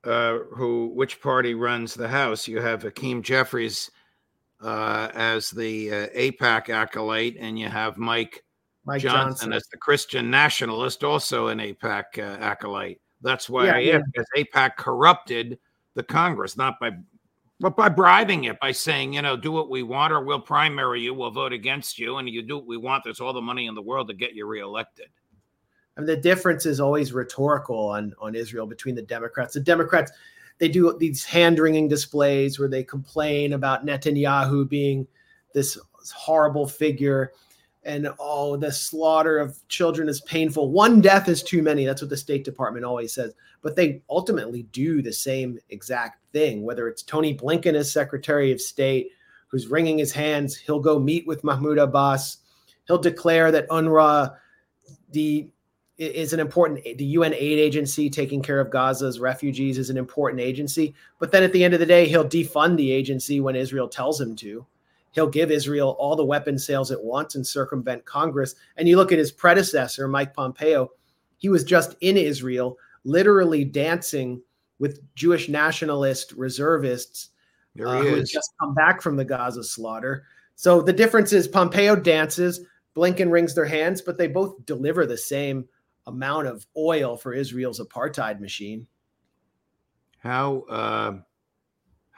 uh, 0.03 0.39
who 0.53 0.91
which 0.95 1.21
party 1.21 1.53
runs 1.53 1.93
the 1.93 2.07
House. 2.07 2.47
You 2.47 2.59
have 2.59 2.81
Hakeem 2.81 3.21
Jeffries 3.21 3.91
uh, 4.61 5.09
as 5.13 5.51
the 5.51 5.91
uh, 5.91 6.07
AIPAC 6.07 6.69
acolyte, 6.69 7.37
and 7.39 7.57
you 7.57 7.69
have 7.69 7.97
Mike, 7.97 8.43
Mike 8.85 9.01
Johnson, 9.01 9.27
Johnson, 9.27 9.53
as 9.53 9.67
the 9.67 9.77
Christian 9.77 10.29
nationalist, 10.31 11.03
also 11.03 11.47
an 11.47 11.59
AIPAC 11.59 12.03
uh, 12.17 12.41
acolyte. 12.41 12.99
That's 13.21 13.49
why 13.49 13.67
yeah, 13.67 13.75
I 13.75 13.79
yeah. 13.79 13.99
because 14.11 14.27
AIPAC 14.35 14.75
corrupted 14.77 15.59
the 15.93 16.03
Congress, 16.03 16.57
not 16.57 16.79
by 16.79 16.91
but 17.59 17.75
by 17.75 17.89
bribing 17.89 18.45
it, 18.45 18.59
by 18.59 18.71
saying, 18.71 19.13
you 19.13 19.21
know, 19.21 19.37
do 19.37 19.51
what 19.51 19.69
we 19.69 19.83
want, 19.83 20.11
or 20.11 20.21
we'll 20.21 20.39
primary 20.39 21.01
you, 21.01 21.13
we'll 21.13 21.29
vote 21.29 21.53
against 21.53 21.99
you, 21.99 22.17
and 22.17 22.27
you 22.27 22.41
do 22.41 22.57
what 22.57 22.65
we 22.65 22.77
want. 22.77 23.03
There's 23.03 23.19
all 23.19 23.33
the 23.33 23.41
money 23.41 23.67
in 23.67 23.75
the 23.75 23.81
world 23.83 24.07
to 24.07 24.15
get 24.15 24.33
you 24.33 24.47
reelected. 24.47 25.05
I 25.95 25.99
mean, 25.99 26.07
the 26.07 26.17
difference 26.17 26.65
is 26.65 26.79
always 26.79 27.13
rhetorical 27.13 27.77
on 27.77 28.15
on 28.19 28.33
Israel 28.33 28.65
between 28.65 28.95
the 28.95 29.03
Democrats. 29.03 29.53
The 29.53 29.59
Democrats 29.59 30.11
they 30.61 30.69
do 30.69 30.95
these 30.99 31.25
hand 31.25 31.57
wringing 31.57 31.87
displays 31.87 32.59
where 32.59 32.67
they 32.67 32.83
complain 32.83 33.53
about 33.53 33.83
Netanyahu 33.83 34.69
being 34.69 35.07
this 35.55 35.77
horrible 36.13 36.67
figure 36.67 37.31
and 37.83 38.07
oh 38.19 38.57
the 38.57 38.71
slaughter 38.71 39.39
of 39.39 39.67
children 39.67 40.07
is 40.07 40.21
painful. 40.21 40.71
One 40.71 41.01
death 41.01 41.27
is 41.27 41.41
too 41.41 41.63
many. 41.63 41.85
That's 41.85 42.01
what 42.01 42.09
the 42.09 42.17
state 42.17 42.43
department 42.43 42.85
always 42.85 43.13
says. 43.13 43.33
But 43.61 43.75
they 43.75 44.01
ultimately 44.09 44.63
do 44.63 45.01
the 45.01 45.13
same 45.13 45.59
exact 45.69 46.19
thing 46.31 46.63
whether 46.63 46.87
it's 46.87 47.03
tony 47.03 47.35
blinken 47.35 47.73
as 47.73 47.91
secretary 47.91 48.53
of 48.53 48.61
state 48.61 49.09
who's 49.47 49.67
wringing 49.67 49.97
his 49.97 50.13
hands 50.13 50.55
he'll 50.55 50.79
go 50.79 50.99
meet 50.99 51.27
with 51.27 51.43
mahmoud 51.43 51.77
abbas. 51.77 52.37
He'll 52.87 52.97
declare 52.97 53.51
that 53.51 53.69
unrwa 53.69 54.35
the 55.11 55.49
is 55.97 56.33
an 56.33 56.39
important 56.39 56.83
the 56.97 57.05
UN 57.05 57.33
aid 57.33 57.59
agency 57.59 58.09
taking 58.09 58.41
care 58.41 58.59
of 58.59 58.69
Gaza's 58.69 59.19
refugees 59.19 59.77
is 59.77 59.89
an 59.89 59.97
important 59.97 60.41
agency. 60.41 60.93
But 61.19 61.31
then 61.31 61.43
at 61.43 61.53
the 61.53 61.63
end 61.63 61.73
of 61.73 61.79
the 61.79 61.85
day 61.85 62.07
he'll 62.07 62.27
defund 62.27 62.77
the 62.77 62.91
agency 62.91 63.39
when 63.39 63.55
Israel 63.55 63.87
tells 63.87 64.19
him 64.19 64.35
to 64.37 64.65
he'll 65.11 65.27
give 65.27 65.51
Israel 65.51 65.95
all 65.99 66.15
the 66.15 66.25
weapon 66.25 66.57
sales 66.57 66.91
it 66.91 67.03
wants 67.03 67.35
and 67.35 67.45
circumvent 67.45 68.05
Congress. 68.05 68.55
And 68.77 68.87
you 68.87 68.97
look 68.97 69.11
at 69.11 69.19
his 69.19 69.31
predecessor 69.31 70.07
Mike 70.07 70.33
Pompeo 70.33 70.89
he 71.41 71.49
was 71.49 71.63
just 71.63 71.95
in 72.01 72.17
Israel 72.17 72.77
literally 73.03 73.65
dancing 73.65 74.41
with 74.79 75.01
Jewish 75.15 75.49
nationalist 75.49 76.31
reservists 76.33 77.29
uh, 77.83 78.01
who 78.01 78.15
had 78.15 78.27
just 78.27 78.53
come 78.59 78.75
back 78.75 79.01
from 79.01 79.15
the 79.15 79.25
Gaza 79.25 79.63
slaughter. 79.63 80.23
So 80.55 80.81
the 80.81 80.93
difference 80.93 81.33
is 81.33 81.47
Pompeo 81.47 81.95
dances 81.95 82.61
Blinken 82.95 83.31
wrings 83.31 83.55
their 83.55 83.65
hands 83.65 84.01
but 84.01 84.17
they 84.17 84.27
both 84.27 84.65
deliver 84.65 85.05
the 85.05 85.17
same 85.17 85.67
amount 86.05 86.47
of 86.47 86.65
oil 86.77 87.17
for 87.17 87.33
Israel's 87.33 87.79
apartheid 87.79 88.39
machine. 88.39 88.85
How 90.19 90.61
uh, 90.69 91.17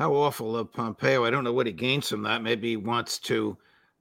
how 0.04 0.14
awful 0.14 0.58
of 0.58 0.70
Pompeo! 0.70 1.24
I 1.24 1.30
don't 1.30 1.46
know 1.46 1.54
what 1.54 1.66
he 1.66 1.72
gains 1.72 2.10
from 2.10 2.24
that. 2.24 2.44
Maybe 2.44 2.72
he 2.72 2.76
wants 2.76 3.18
to 3.20 3.58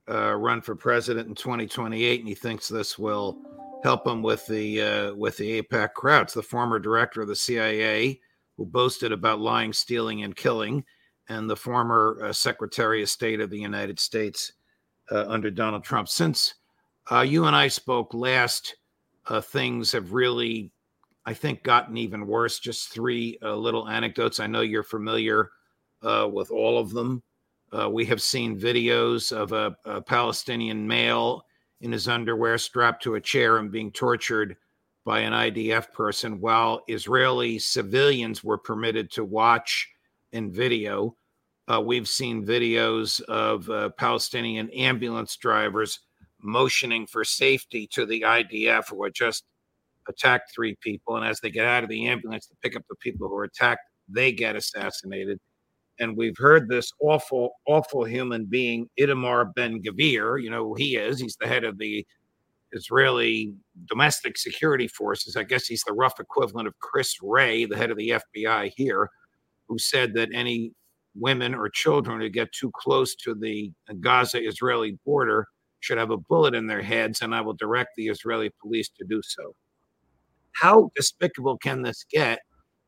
uh, 0.09 0.33
run 0.33 0.61
for 0.61 0.75
president 0.75 1.29
in 1.29 1.33
2028, 1.33 2.19
and 2.19 2.27
he 2.27 2.35
thinks 2.35 2.67
this 2.67 2.99
will 2.99 3.39
help 3.83 4.05
him 4.05 4.21
with 4.21 4.45
the 4.47 4.81
uh, 4.81 5.13
with 5.13 5.37
the 5.37 5.61
AIPAC 5.61 5.93
crowds. 5.93 6.33
The 6.33 6.43
former 6.43 6.77
director 6.77 7.21
of 7.21 7.29
the 7.29 7.35
CIA, 7.37 8.19
who 8.57 8.65
boasted 8.65 9.13
about 9.13 9.39
lying, 9.39 9.71
stealing, 9.71 10.23
and 10.23 10.35
killing, 10.35 10.83
and 11.29 11.49
the 11.49 11.55
former 11.55 12.19
uh, 12.21 12.33
Secretary 12.33 13.01
of 13.01 13.07
State 13.07 13.39
of 13.39 13.49
the 13.49 13.61
United 13.61 13.97
States 13.97 14.51
uh, 15.09 15.23
under 15.29 15.49
Donald 15.49 15.85
Trump. 15.85 16.09
Since 16.09 16.55
uh, 17.13 17.21
you 17.21 17.45
and 17.45 17.55
I 17.55 17.69
spoke 17.69 18.13
last 18.13 18.75
uh, 19.27 19.39
things 19.39 19.93
have 19.93 20.11
really, 20.11 20.69
I 21.25 21.33
think, 21.33 21.63
gotten 21.63 21.95
even 21.95 22.27
worse. 22.27 22.59
Just 22.59 22.89
three 22.89 23.37
uh, 23.41 23.55
little 23.55 23.87
anecdotes. 23.87 24.41
I 24.41 24.47
know 24.47 24.59
you're 24.59 24.83
familiar 24.83 25.51
uh, 26.03 26.27
with 26.31 26.51
all 26.51 26.77
of 26.77 26.91
them. 26.91 27.23
Uh, 27.71 27.89
we 27.89 28.05
have 28.05 28.21
seen 28.21 28.59
videos 28.59 29.31
of 29.31 29.51
a, 29.51 29.75
a, 29.85 30.01
Palestinian 30.01 30.85
male 30.87 31.43
in 31.81 31.91
his 31.91 32.07
underwear 32.07 32.57
strapped 32.57 33.01
to 33.01 33.15
a 33.15 33.21
chair 33.21 33.57
and 33.57 33.71
being 33.71 33.91
tortured 33.91 34.55
by 35.05 35.19
an 35.19 35.33
IDF 35.33 35.91
person 35.91 36.39
while 36.39 36.83
Israeli 36.87 37.57
civilians 37.57 38.43
were 38.43 38.57
permitted 38.57 39.11
to 39.11 39.25
watch 39.25 39.89
in 40.31 40.51
video. 40.51 41.15
Uh, 41.67 41.81
we've 41.81 42.07
seen 42.07 42.45
videos 42.45 43.21
of 43.21 43.69
uh, 43.69 43.89
Palestinian 43.97 44.69
ambulance 44.69 45.35
drivers 45.37 45.99
motioning 46.41 47.07
for 47.07 47.23
safety 47.23 47.87
to 47.87 48.05
the 48.05 48.21
IDF 48.21 48.89
who 48.89 49.03
had 49.03 49.13
just 49.13 49.45
attacked 50.07 50.51
three 50.53 50.75
people. 50.81 51.15
And 51.15 51.25
as 51.25 51.39
they 51.39 51.49
get 51.49 51.65
out 51.65 51.83
of 51.83 51.89
the 51.89 52.07
ambulance 52.07 52.47
to 52.47 52.55
pick 52.61 52.75
up 52.75 52.83
the 52.89 52.95
people 52.97 53.27
who 53.27 53.35
were 53.35 53.45
attacked, 53.45 53.81
they 54.07 54.31
get 54.31 54.55
assassinated. 54.55 55.39
And 55.99 56.17
we've 56.17 56.37
heard 56.37 56.69
this 56.69 56.91
awful, 56.99 57.51
awful 57.67 58.03
human 58.03 58.45
being, 58.45 58.89
Itamar 58.99 59.53
Ben 59.55 59.81
Gvir. 59.81 60.41
You 60.41 60.49
know 60.49 60.69
who 60.69 60.75
he 60.75 60.95
is. 60.95 61.19
He's 61.19 61.37
the 61.39 61.47
head 61.47 61.63
of 61.63 61.77
the 61.77 62.05
Israeli 62.71 63.53
domestic 63.87 64.37
security 64.37 64.87
forces. 64.87 65.35
I 65.35 65.43
guess 65.43 65.65
he's 65.65 65.83
the 65.83 65.93
rough 65.93 66.19
equivalent 66.19 66.67
of 66.67 66.79
Chris 66.79 67.17
Wray, 67.21 67.65
the 67.65 67.77
head 67.77 67.91
of 67.91 67.97
the 67.97 68.19
FBI 68.35 68.71
here, 68.75 69.09
who 69.67 69.77
said 69.77 70.13
that 70.15 70.29
any 70.33 70.71
women 71.15 71.53
or 71.53 71.69
children 71.69 72.19
who 72.19 72.29
get 72.29 72.51
too 72.51 72.71
close 72.75 73.15
to 73.15 73.35
the 73.35 73.71
Gaza 73.99 74.43
Israeli 74.43 74.97
border 75.05 75.45
should 75.79 75.97
have 75.97 76.11
a 76.11 76.17
bullet 76.17 76.55
in 76.55 76.65
their 76.65 76.81
heads, 76.81 77.21
and 77.21 77.35
I 77.35 77.41
will 77.41 77.53
direct 77.53 77.91
the 77.95 78.07
Israeli 78.07 78.51
police 78.61 78.89
to 78.97 79.05
do 79.05 79.21
so. 79.23 79.53
How 80.53 80.91
despicable 80.95 81.57
can 81.57 81.81
this 81.81 82.05
get 82.09 82.39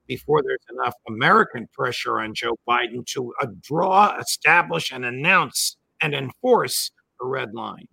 before 0.07 0.41
there's 0.43 0.65
enough 0.71 0.95
American 1.07 1.67
pressure 1.73 2.19
on 2.19 2.33
Joe 2.33 2.57
Biden 2.67 3.05
to 3.07 3.33
uh, 3.41 3.47
draw, 3.61 4.17
establish, 4.17 4.91
and 4.91 5.05
announce 5.05 5.77
and 6.01 6.13
enforce 6.13 6.91
a 7.21 7.25
red 7.25 7.53
line? 7.53 7.87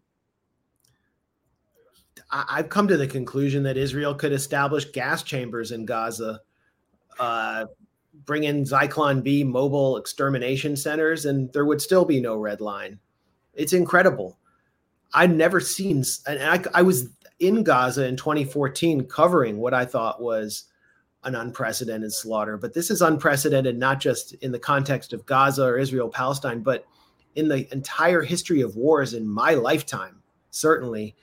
I've 2.31 2.71
come 2.71 2.89
to 2.89 2.97
the 2.97 3.07
conclusion 3.07 3.63
that 3.65 3.77
Israel 3.77 4.15
could 4.15 4.33
establish 4.33 4.87
gas 4.87 5.23
chambers 5.23 5.71
in 5.71 5.85
Gaza, 5.85 6.41
uh, 7.19 7.67
bring 8.25 8.45
in 8.45 8.65
Zyklon 8.65 9.23
B 9.23 9.45
mobile 9.45 9.99
extermination 9.99 10.77
centers, 10.77 11.27
and 11.27 11.53
there 11.53 11.67
would 11.67 11.83
still 11.83 12.07
be 12.07 12.21
no 12.21 12.37
red 12.37 12.63
line. 12.63 12.99
It's 13.53 13.75
incredible. 13.75 14.39
I've 15.13 15.35
never 15.35 15.61
seen, 15.61 16.05
and 16.27 16.43
I, 16.43 16.65
I 16.73 16.83
was 16.83 17.11
in 17.39 17.65
Gaza 17.65 18.07
in 18.07 18.17
2014 18.17 19.07
covering 19.09 19.59
what 19.59 19.75
I 19.75 19.85
thought 19.85 20.23
was 20.23 20.65
an 21.25 21.35
unprecedented 21.35 22.13
slaughter. 22.13 22.57
But 22.57 22.75
this 22.75 22.91
is 22.91 23.03
unprecedented 23.03 23.79
not 23.79 24.01
just 24.01 24.35
in 24.35 24.53
the 24.53 24.59
context 24.59 25.13
of 25.13 25.27
Gaza 25.27 25.65
or 25.65 25.79
Israel 25.79 26.09
Palestine, 26.09 26.61
but 26.61 26.87
in 27.37 27.49
the 27.49 27.73
entire 27.73 28.23
history 28.23 28.61
of 28.61 28.77
wars 28.77 29.15
in 29.15 29.27
my 29.27 29.55
lifetime, 29.55 30.21
certainly. 30.51 31.15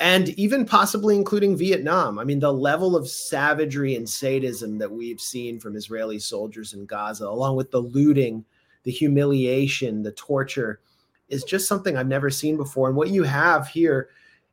And 0.00 0.30
even 0.30 0.64
possibly 0.64 1.14
including 1.14 1.56
Vietnam. 1.56 2.18
I 2.18 2.24
mean, 2.24 2.40
the 2.40 2.52
level 2.52 2.96
of 2.96 3.08
savagery 3.08 3.94
and 3.94 4.08
sadism 4.08 4.78
that 4.78 4.90
we've 4.90 5.20
seen 5.20 5.60
from 5.60 5.76
Israeli 5.76 6.18
soldiers 6.18 6.74
in 6.74 6.86
Gaza, 6.86 7.26
along 7.26 7.56
with 7.56 7.70
the 7.70 7.80
looting, 7.80 8.44
the 8.84 8.90
humiliation, 8.90 10.02
the 10.02 10.12
torture 10.12 10.80
is 11.28 11.44
just 11.44 11.68
something 11.68 11.96
I've 11.96 12.08
never 12.08 12.30
seen 12.30 12.56
before. 12.56 12.88
And 12.88 12.96
what 12.96 13.10
you 13.10 13.22
have 13.22 13.68
here 13.68 14.08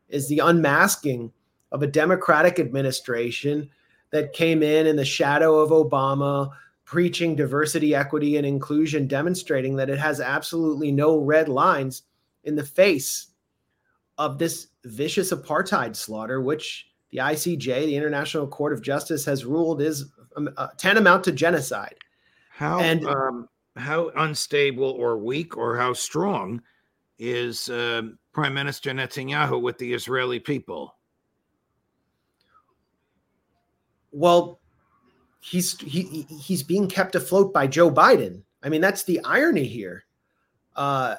is 0.08 0.28
the 0.28 0.39
unmasking 0.39 1.32
of 1.71 1.84
a 1.84 1.88
Democratic 1.88 2.60
administration 2.60 3.69
that 4.12 4.34
came 4.34 4.63
in 4.63 4.88
in 4.88 4.95
the 4.95 5.06
shadow 5.06 5.60
of 5.60 5.69
Obama, 5.69 6.50
preaching 6.86 7.36
diversity, 7.36 7.93
equity, 7.93 8.38
and 8.38 8.45
inclusion, 8.45 9.08
demonstrating 9.08 9.76
that 9.76 9.89
it 9.89 10.00
has 10.00 10.19
absolutely 10.19 10.91
no 10.91 11.17
red 11.17 11.48
lines 11.48 12.04
in 12.43 12.56
the 12.56 12.65
face 12.65 13.28
of 14.17 14.38
this 14.38 14.67
vicious 14.84 15.32
apartheid 15.32 15.95
slaughter, 15.95 16.41
which 16.41 16.88
the 17.12 17.19
ICJ, 17.19 17.86
the 17.86 17.95
International 17.95 18.48
Court 18.48 18.74
of 18.74 18.82
Justice, 18.82 19.26
has 19.26 19.45
ruled 19.45 19.82
is 19.82 20.06
um, 20.36 20.50
uh, 20.58 20.67
tantamount 20.78 21.24
to 21.26 21.32
genocide. 21.32 21.95
How 22.52 22.80
and 22.80 23.06
um, 23.06 23.48
how 23.76 24.10
unstable 24.15 24.91
or 24.91 25.17
weak 25.17 25.58
or 25.58 25.78
how 25.78 25.93
strong 25.93 26.62
is 27.17 27.69
uh, 27.69 28.02
Prime 28.34 28.54
Minister 28.54 28.91
Netanyahu 28.91 29.62
with 29.62 29.78
the 29.78 29.93
Israeli 29.93 30.39
people? 30.39 30.95
Well, 34.12 34.60
he's 35.39 35.80
he 35.80 36.26
he's 36.41 36.63
being 36.63 36.88
kept 36.88 37.15
afloat 37.15 37.54
by 37.54 37.67
Joe 37.67 37.91
Biden. 37.91 38.41
I 38.63 38.69
mean, 38.69 38.82
that's 38.82 39.04
the 39.04 39.22
irony 39.24 39.65
here. 39.65 40.06
Uh, 40.76 41.15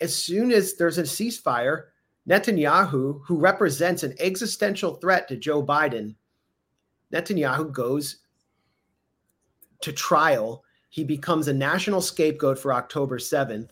as 0.00 0.14
soon 0.14 0.52
as 0.52 0.74
there's 0.74 0.98
a 0.98 1.02
ceasefire, 1.02 1.84
Netanyahu, 2.28 3.20
who 3.24 3.36
represents 3.36 4.02
an 4.02 4.14
existential 4.18 4.94
threat 4.94 5.28
to 5.28 5.36
Joe 5.36 5.64
Biden, 5.64 6.14
Netanyahu 7.12 7.72
goes 7.72 8.18
to 9.80 9.92
trial. 9.92 10.64
He 10.90 11.04
becomes 11.04 11.48
a 11.48 11.52
national 11.52 12.00
scapegoat 12.00 12.58
for 12.58 12.72
October 12.72 13.18
7th, 13.18 13.70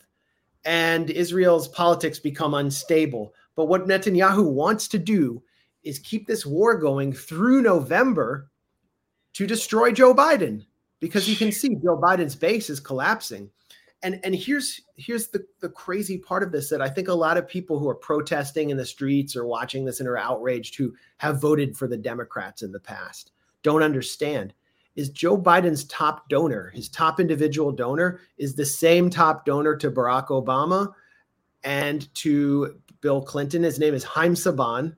and 0.65 1.11
Israel's 1.11 1.69
politics 1.69 2.19
become 2.19 2.55
unstable. 2.55 3.35
But 3.55 3.67
what 3.67 3.87
Netanyahu 3.87 4.51
wants 4.51 4.89
to 4.89 4.99
do 4.99 5.43
is 5.83 5.99
keep 6.01 6.27
this 6.27 6.45
war 6.45 6.77
going 6.77 7.13
through 7.13 7.63
November 7.63 8.51
to 9.37 9.47
destroy 9.47 9.93
Joe 9.93 10.15
Biden 10.15 10.65
because 10.99 11.29
you 11.29 11.37
can 11.37 11.53
see 11.53 11.69
Joe 11.69 12.01
Biden's 12.01 12.35
base 12.35 12.71
is 12.71 12.81
collapsing. 12.81 13.51
And 14.03 14.19
and 14.25 14.35
here's 14.35 14.81
here's 14.97 15.29
the 15.29 15.45
the 15.61 15.69
crazy 15.69 16.17
part 16.17 16.43
of 16.43 16.53
this 16.53 16.71
that 16.71 16.81
I 16.81 16.89
think 16.89 17.09
a 17.09 17.15
lot 17.15 17.37
of 17.37 17.47
people 17.47 17.79
who 17.79 17.87
are 17.87 17.95
protesting 17.95 18.71
in 18.71 18.79
the 18.79 18.87
streets 18.87 19.37
or 19.37 19.47
watching 19.47 19.85
this 19.85 20.01
and 20.01 20.09
are 20.09 20.17
outraged 20.17 20.77
who 20.77 20.95
have 21.19 21.39
voted 21.39 21.77
for 21.77 21.87
the 21.87 21.99
Democrats 21.99 22.63
in 22.63 22.73
the 22.73 22.81
past 22.81 23.33
don't 23.63 23.83
understand 23.83 24.55
is 24.95 25.11
Joe 25.11 25.37
Biden's 25.37 25.85
top 25.85 26.31
donor, 26.31 26.71
his 26.71 26.89
top 26.89 27.21
individual 27.21 27.73
donor 27.73 28.21
is 28.39 28.55
the 28.55 28.65
same 28.65 29.11
top 29.11 29.45
donor 29.45 29.77
to 29.77 29.91
Barack 29.91 30.29
Obama 30.29 30.95
and 31.63 32.13
to 32.15 32.81
Bill 33.03 33.21
Clinton. 33.21 33.63
His 33.63 33.79
name 33.79 33.93
is 33.93 34.05
Haim 34.05 34.35
Saban. 34.35 34.97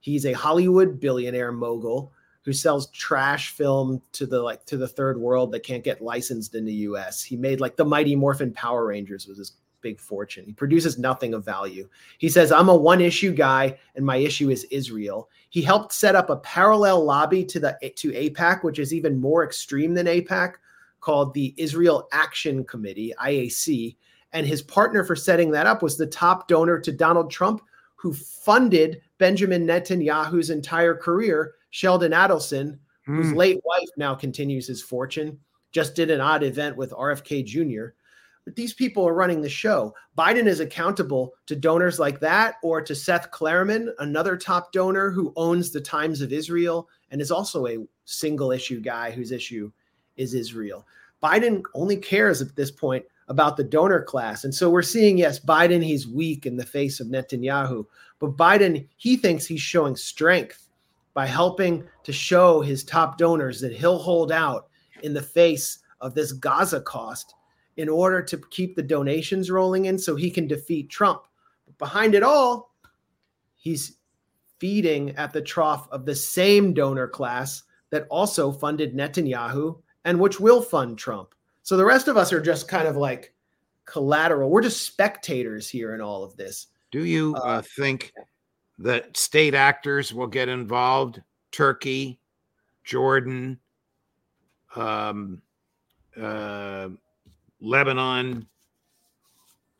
He's 0.00 0.24
a 0.24 0.32
Hollywood 0.32 0.98
billionaire 0.98 1.52
mogul 1.52 2.14
who 2.46 2.52
sells 2.52 2.90
trash 2.92 3.50
film 3.50 4.00
to 4.12 4.24
the 4.24 4.40
like 4.40 4.64
to 4.64 4.76
the 4.76 4.86
third 4.86 5.18
world 5.18 5.50
that 5.50 5.64
can't 5.64 5.82
get 5.82 6.00
licensed 6.00 6.54
in 6.54 6.64
the 6.64 6.72
US. 6.72 7.20
He 7.20 7.36
made 7.36 7.60
like 7.60 7.74
the 7.74 7.84
Mighty 7.84 8.14
Morphin 8.14 8.52
Power 8.52 8.86
Rangers 8.86 9.26
was 9.26 9.38
his 9.38 9.54
big 9.82 9.98
fortune. 9.98 10.44
He 10.46 10.52
produces 10.52 10.96
nothing 10.96 11.34
of 11.34 11.44
value. 11.44 11.88
He 12.18 12.28
says, 12.28 12.52
I'm 12.52 12.68
a 12.68 12.76
one 12.76 13.00
issue 13.00 13.32
guy 13.32 13.76
and 13.96 14.06
my 14.06 14.18
issue 14.18 14.50
is 14.50 14.62
Israel. 14.70 15.28
He 15.50 15.60
helped 15.60 15.92
set 15.92 16.14
up 16.14 16.30
a 16.30 16.36
parallel 16.36 17.04
lobby 17.04 17.44
to 17.46 17.58
the 17.58 17.76
to 17.96 18.12
AIPAC, 18.12 18.62
which 18.62 18.78
is 18.78 18.94
even 18.94 19.20
more 19.20 19.44
extreme 19.44 19.92
than 19.92 20.06
AIPAC, 20.06 20.52
called 21.00 21.34
the 21.34 21.52
Israel 21.56 22.08
Action 22.12 22.62
Committee, 22.64 23.12
IAC. 23.20 23.96
And 24.32 24.46
his 24.46 24.62
partner 24.62 25.02
for 25.02 25.16
setting 25.16 25.50
that 25.50 25.66
up 25.66 25.82
was 25.82 25.96
the 25.96 26.06
top 26.06 26.46
donor 26.46 26.78
to 26.78 26.92
Donald 26.92 27.28
Trump, 27.28 27.60
who 27.96 28.12
funded 28.12 29.00
Benjamin 29.18 29.66
Netanyahu's 29.66 30.50
entire 30.50 30.94
career 30.94 31.54
Sheldon 31.76 32.12
Adelson, 32.12 32.78
mm. 33.06 33.16
whose 33.16 33.32
hmm. 33.32 33.36
late 33.36 33.60
wife 33.62 33.90
now 33.98 34.14
continues 34.14 34.66
his 34.66 34.82
fortune, 34.82 35.38
just 35.72 35.94
did 35.94 36.10
an 36.10 36.22
odd 36.22 36.42
event 36.42 36.74
with 36.74 36.90
RFK 36.90 37.44
Jr. 37.44 37.88
But 38.46 38.56
these 38.56 38.72
people 38.72 39.06
are 39.06 39.12
running 39.12 39.42
the 39.42 39.50
show. 39.50 39.94
Biden 40.16 40.46
is 40.46 40.60
accountable 40.60 41.34
to 41.44 41.54
donors 41.54 41.98
like 41.98 42.18
that 42.20 42.54
or 42.62 42.80
to 42.80 42.94
Seth 42.94 43.30
Klarman, 43.30 43.90
another 43.98 44.38
top 44.38 44.72
donor 44.72 45.10
who 45.10 45.34
owns 45.36 45.70
the 45.70 45.82
Times 45.82 46.22
of 46.22 46.32
Israel 46.32 46.88
and 47.10 47.20
is 47.20 47.30
also 47.30 47.66
a 47.66 47.86
single 48.06 48.52
issue 48.52 48.80
guy 48.80 49.10
whose 49.10 49.30
issue 49.30 49.70
is 50.16 50.32
Israel. 50.32 50.86
Biden 51.22 51.62
only 51.74 51.98
cares 51.98 52.40
at 52.40 52.56
this 52.56 52.70
point 52.70 53.04
about 53.28 53.58
the 53.58 53.64
donor 53.64 54.02
class. 54.02 54.44
And 54.44 54.54
so 54.54 54.70
we're 54.70 54.80
seeing, 54.80 55.18
yes, 55.18 55.38
Biden, 55.38 55.84
he's 55.84 56.08
weak 56.08 56.46
in 56.46 56.56
the 56.56 56.64
face 56.64 57.00
of 57.00 57.08
Netanyahu, 57.08 57.84
but 58.18 58.34
Biden, 58.38 58.88
he 58.96 59.18
thinks 59.18 59.44
he's 59.44 59.60
showing 59.60 59.94
strength 59.94 60.65
by 61.16 61.24
helping 61.24 61.82
to 62.02 62.12
show 62.12 62.60
his 62.60 62.84
top 62.84 63.16
donors 63.16 63.58
that 63.58 63.72
he'll 63.72 63.96
hold 63.96 64.30
out 64.30 64.68
in 65.02 65.14
the 65.14 65.22
face 65.22 65.78
of 66.02 66.14
this 66.14 66.30
Gaza 66.30 66.78
cost 66.82 67.34
in 67.78 67.88
order 67.88 68.20
to 68.20 68.36
keep 68.50 68.76
the 68.76 68.82
donations 68.82 69.50
rolling 69.50 69.86
in 69.86 69.98
so 69.98 70.14
he 70.14 70.30
can 70.30 70.46
defeat 70.46 70.90
Trump. 70.90 71.22
But 71.64 71.78
behind 71.78 72.14
it 72.14 72.22
all, 72.22 72.74
he's 73.54 73.96
feeding 74.58 75.16
at 75.16 75.32
the 75.32 75.40
trough 75.40 75.88
of 75.90 76.04
the 76.04 76.14
same 76.14 76.74
donor 76.74 77.08
class 77.08 77.62
that 77.88 78.06
also 78.10 78.52
funded 78.52 78.94
Netanyahu 78.94 79.80
and 80.04 80.20
which 80.20 80.38
will 80.38 80.60
fund 80.60 80.98
Trump. 80.98 81.34
So 81.62 81.78
the 81.78 81.84
rest 81.86 82.08
of 82.08 82.18
us 82.18 82.30
are 82.30 82.42
just 82.42 82.68
kind 82.68 82.86
of 82.86 82.98
like 82.98 83.32
collateral. 83.86 84.50
We're 84.50 84.60
just 84.60 84.82
spectators 84.82 85.66
here 85.66 85.94
in 85.94 86.02
all 86.02 86.24
of 86.24 86.36
this. 86.36 86.66
Do 86.92 87.06
you 87.06 87.34
uh, 87.36 87.40
uh, 87.40 87.62
think 87.62 88.12
that 88.78 89.16
state 89.16 89.54
actors 89.54 90.12
will 90.12 90.26
get 90.26 90.48
involved 90.48 91.22
Turkey, 91.50 92.18
Jordan, 92.84 93.58
um, 94.74 95.40
uh, 96.20 96.88
Lebanon, 97.60 98.46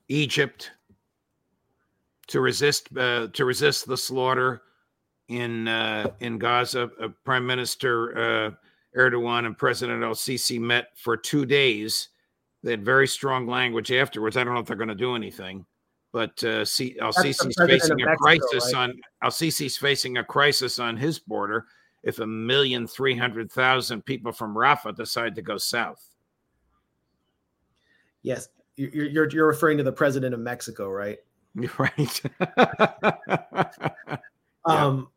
Egypt 0.09 0.70
to 2.28 2.40
resist 2.40 2.88
uh, 2.96 3.28
to 3.32 3.44
resist 3.44 3.87
the 3.87 3.96
slaughter 3.96 4.62
in 5.28 5.68
uh, 5.68 6.09
in 6.20 6.38
Gaza. 6.38 6.90
Uh, 7.00 7.09
Prime 7.24 7.46
Minister 7.46 8.16
uh, 8.16 8.50
Erdogan 8.98 9.46
and 9.46 9.59
President 9.59 10.02
El 10.02 10.14
Sisi 10.14 10.59
met 10.59 10.88
for 10.96 11.16
two 11.16 11.44
days. 11.44 12.09
They 12.62 12.70
had 12.70 12.85
very 12.85 13.06
strong 13.06 13.46
language 13.46 13.92
afterwards. 13.92 14.37
I 14.37 14.44
don't 14.44 14.54
know 14.54 14.61
if 14.61 14.66
they're 14.66 14.76
going 14.76 14.88
to 14.88 14.94
do 14.94 15.14
anything 15.14 15.66
but 16.12 16.42
uh, 16.45 16.64
see, 16.64 16.99
Al 17.01 17.12
Sisi's 17.12 17.55
facing 17.59 18.01
a 18.01 18.07
Mexico, 18.07 18.16
crisis 18.16 18.73
right? 18.73 18.83
on 18.83 18.95
Al 19.23 19.31
Sisi's 19.31 19.77
facing 19.77 20.19
a 20.19 20.25
crisis 20.25 20.79
on 20.79 20.97
his 20.97 21.19
border 21.19 21.66
if 22.03 22.21
a 22.21 22.27
million 22.27 22.87
three 22.87 23.16
hundred 23.16 23.51
thousand 23.51 24.05
people 24.05 24.33
from 24.33 24.55
Rafah 24.55 24.97
decide 24.97 25.35
to 25.35 25.42
go 25.42 25.59
south. 25.59 26.03
Yes, 28.23 28.49
you're 28.77 29.07
you're, 29.07 29.29
you're 29.31 29.47
referring 29.47 29.79
to 29.79 29.85
the 29.85 29.92
president 29.92 30.35
of 30.35 30.40
Mexico, 30.40 30.88
right? 30.88 31.19
Right. 31.79 32.23
um. 34.66 35.09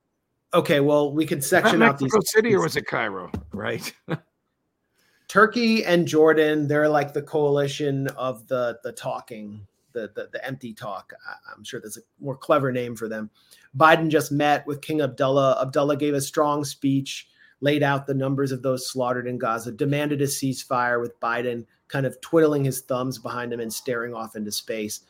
Okay. 0.53 0.79
Well, 0.79 1.11
we 1.11 1.25
can 1.25 1.41
section 1.41 1.81
out 1.81 1.97
these. 1.97 2.13
Mexico 2.13 2.21
City 2.25 2.55
or 2.55 2.61
was 2.61 2.77
it 2.77 2.87
Cairo? 2.87 3.29
Right. 3.51 3.93
Turkey 5.27 5.85
and 5.85 6.07
Jordan, 6.07 6.67
they're 6.67 6.89
like 6.89 7.13
the 7.13 7.21
coalition 7.21 8.07
of 8.09 8.47
the 8.47 8.79
the 8.83 8.91
talking 8.93 9.67
the, 9.93 10.11
the, 10.15 10.29
the 10.31 10.45
empty 10.45 10.73
talk. 10.73 11.13
I, 11.27 11.53
am 11.55 11.63
sure 11.63 11.79
there's 11.79 11.97
a 11.97 12.23
more 12.23 12.37
clever 12.37 12.71
name 12.71 12.95
for 12.95 13.07
them. 13.07 13.29
Biden 13.77 14.09
just 14.09 14.31
met 14.31 14.65
with 14.67 14.81
King 14.81 15.01
Abdullah. 15.01 15.61
Abdullah 15.61 15.97
gave 15.97 16.13
a 16.13 16.21
strong 16.21 16.63
speech, 16.63 17.27
laid 17.61 17.83
out 17.83 18.07
the 18.07 18.13
numbers 18.13 18.51
of 18.51 18.61
those 18.61 18.89
slaughtered 18.89 19.27
in 19.27 19.37
Gaza, 19.37 19.71
demanded 19.71 20.21
a 20.21 20.25
ceasefire 20.25 21.01
with 21.01 21.19
Biden 21.19 21.65
kind 21.87 22.05
of 22.05 22.19
twiddling 22.21 22.63
his 22.63 22.81
thumbs 22.81 23.17
behind 23.17 23.51
him 23.51 23.59
and 23.59 23.73
staring 23.73 24.13
off 24.13 24.35
into 24.35 24.51
space. 24.51 25.01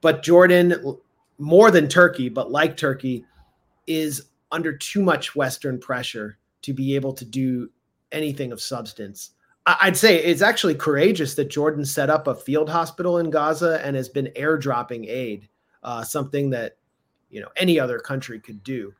But 0.00 0.22
Jordan, 0.22 0.98
more 1.38 1.70
than 1.70 1.88
Turkey, 1.88 2.28
but 2.28 2.50
like 2.50 2.76
Turkey, 2.76 3.24
is 3.86 4.26
under 4.50 4.76
too 4.76 5.02
much 5.02 5.36
Western 5.36 5.78
pressure 5.78 6.38
to 6.62 6.72
be 6.72 6.94
able 6.94 7.12
to 7.14 7.24
do 7.24 7.70
anything 8.10 8.52
of 8.52 8.60
substance. 8.60 9.30
I'd 9.66 9.96
say 9.96 10.16
it's 10.16 10.42
actually 10.42 10.74
courageous 10.74 11.34
that 11.34 11.50
Jordan 11.50 11.84
set 11.84 12.10
up 12.10 12.26
a 12.26 12.34
field 12.34 12.68
hospital 12.68 13.18
in 13.18 13.30
Gaza 13.30 13.80
and 13.84 13.94
has 13.94 14.08
been 14.08 14.32
airdropping 14.36 15.08
aid, 15.08 15.48
uh, 15.84 16.02
something 16.02 16.50
that 16.50 16.76
you 17.30 17.40
know 17.40 17.48
any 17.56 17.78
other 17.78 17.98
country 18.00 18.40
could 18.40 18.62
do. 18.64 18.92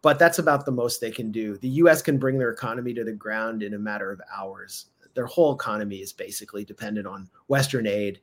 But 0.00 0.18
that's 0.18 0.38
about 0.38 0.64
the 0.64 0.72
most 0.72 1.00
they 1.00 1.10
can 1.10 1.30
do. 1.30 1.58
The 1.58 1.68
U.S. 1.68 2.02
can 2.02 2.18
bring 2.18 2.38
their 2.38 2.50
economy 2.50 2.94
to 2.94 3.04
the 3.04 3.12
ground 3.12 3.62
in 3.62 3.74
a 3.74 3.78
matter 3.78 4.10
of 4.10 4.20
hours. 4.34 4.86
Their 5.14 5.26
whole 5.26 5.54
economy 5.54 5.98
is 5.98 6.12
basically 6.12 6.64
dependent 6.64 7.06
on 7.06 7.28
Western 7.48 7.86
aid. 7.86 8.20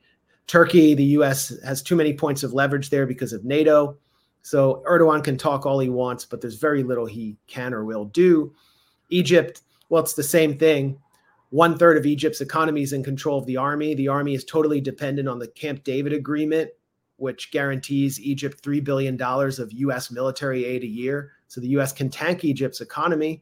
Turkey, 0.48 0.96
the 0.96 1.04
U.S. 1.04 1.54
has 1.64 1.84
too 1.84 1.96
many 1.96 2.14
points 2.14 2.42
of 2.42 2.54
leverage 2.54 2.90
there 2.90 3.06
because 3.06 3.32
of 3.32 3.46
NATO. 3.46 3.98
So 4.42 4.84
Erdogan 4.88 5.24
can 5.24 5.38
talk 5.38 5.66
all 5.66 5.80
he 5.80 5.90
wants, 5.90 6.26
but 6.26 6.42
there's 6.42 6.56
very 6.56 6.82
little 6.84 7.06
he 7.06 7.38
can 7.48 7.74
or 7.74 7.86
will 7.86 8.06
do. 8.06 8.54
Egypt, 9.10 9.62
well, 9.90 10.02
it's 10.02 10.14
the 10.14 10.24
same 10.24 10.58
thing 10.58 11.00
one 11.50 11.78
third 11.78 11.98
of 11.98 12.06
Egypt's 12.06 12.42
economy 12.42 12.84
is 12.84 12.94
in 12.94 13.04
control 13.04 13.38
of 13.38 13.46
the 13.46 13.58
army. 13.58 13.96
The 13.96 14.08
army 14.08 14.36
is 14.36 14.44
totally 14.44 14.82
dependent 14.82 15.28
on 15.28 15.40
the 15.40 15.48
Camp 15.48 15.84
David 15.84 16.14
Agreement, 16.14 16.70
which 17.18 17.52
guarantees 17.52 18.20
Egypt 18.20 18.64
$3 18.64 18.84
billion 18.84 19.20
of 19.22 19.74
U.S. 19.74 20.12
military 20.12 20.66
aid 20.66 20.84
a 20.84 20.88
year. 20.88 21.32
So 21.48 21.60
the 21.60 21.70
U.S. 21.70 21.92
can 21.92 22.10
tank 22.10 22.44
Egypt's 22.46 22.82
economy. 22.82 23.42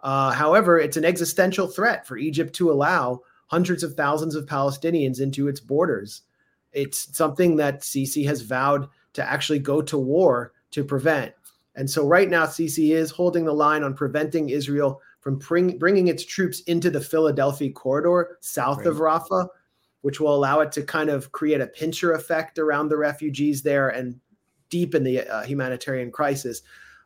Uh, 0.00 0.32
however, 0.32 0.78
it's 0.78 0.96
an 0.96 1.04
existential 1.04 1.68
threat 1.68 2.06
for 2.06 2.16
Egypt 2.16 2.54
to 2.56 2.70
allow 2.70 3.20
hundreds 3.46 3.82
of 3.82 3.94
thousands 3.94 4.34
of 4.34 4.46
Palestinians 4.46 5.20
into 5.20 5.46
its 5.48 5.60
borders. 5.60 6.22
It's 6.72 7.16
something 7.16 7.56
that 7.56 7.80
Sisi 7.80 8.26
has 8.26 8.42
vowed 8.42 8.88
to 9.14 9.24
actually 9.24 9.60
go 9.60 9.80
to 9.82 9.96
war 9.96 10.52
to 10.72 10.84
prevent. 10.84 11.32
And 11.76 11.88
so 11.88 12.06
right 12.06 12.28
now, 12.28 12.46
Sisi 12.46 12.90
is 12.90 13.10
holding 13.10 13.44
the 13.44 13.52
line 13.52 13.82
on 13.82 13.94
preventing 13.94 14.48
Israel 14.48 15.00
from 15.26 15.38
bring, 15.38 15.76
bringing 15.76 16.06
its 16.06 16.24
troops 16.24 16.60
into 16.68 16.88
the 16.88 17.00
Philadelphia 17.00 17.72
corridor 17.72 18.38
south 18.42 18.78
right. 18.78 18.86
of 18.86 18.98
Rafah, 18.98 19.48
which 20.02 20.20
will 20.20 20.32
allow 20.32 20.60
it 20.60 20.70
to 20.70 20.84
kind 20.84 21.10
of 21.10 21.32
create 21.32 21.60
a 21.60 21.66
pincher 21.66 22.12
effect 22.12 22.60
around 22.60 22.90
the 22.90 22.96
refugees 22.96 23.60
there 23.60 23.88
and 23.88 24.20
deepen 24.70 25.02
the 25.02 25.22
uh, 25.22 25.42
humanitarian 25.42 26.12
crisis. 26.12 26.62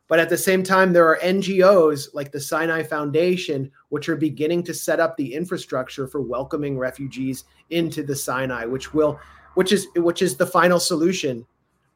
But 0.07 0.19
at 0.19 0.29
the 0.29 0.37
same 0.37 0.61
time, 0.61 0.93
there 0.93 1.07
are 1.07 1.17
NGOs 1.17 2.13
like 2.13 2.31
the 2.31 2.39
Sinai 2.39 2.83
Foundation, 2.83 3.71
which 3.89 4.07
are 4.07 4.15
beginning 4.15 4.61
to 4.65 4.73
set 4.75 4.99
up 4.99 5.17
the 5.17 5.33
infrastructure 5.33 6.07
for 6.07 6.21
welcoming 6.21 6.77
refugees 6.77 7.45
into 7.71 8.03
the 8.03 8.15
Sinai, 8.15 8.65
which 8.65 8.93
will, 8.93 9.19
which 9.55 9.71
is 9.71 9.87
which 9.95 10.21
is 10.21 10.37
the 10.37 10.45
final 10.45 10.79
solution 10.79 11.43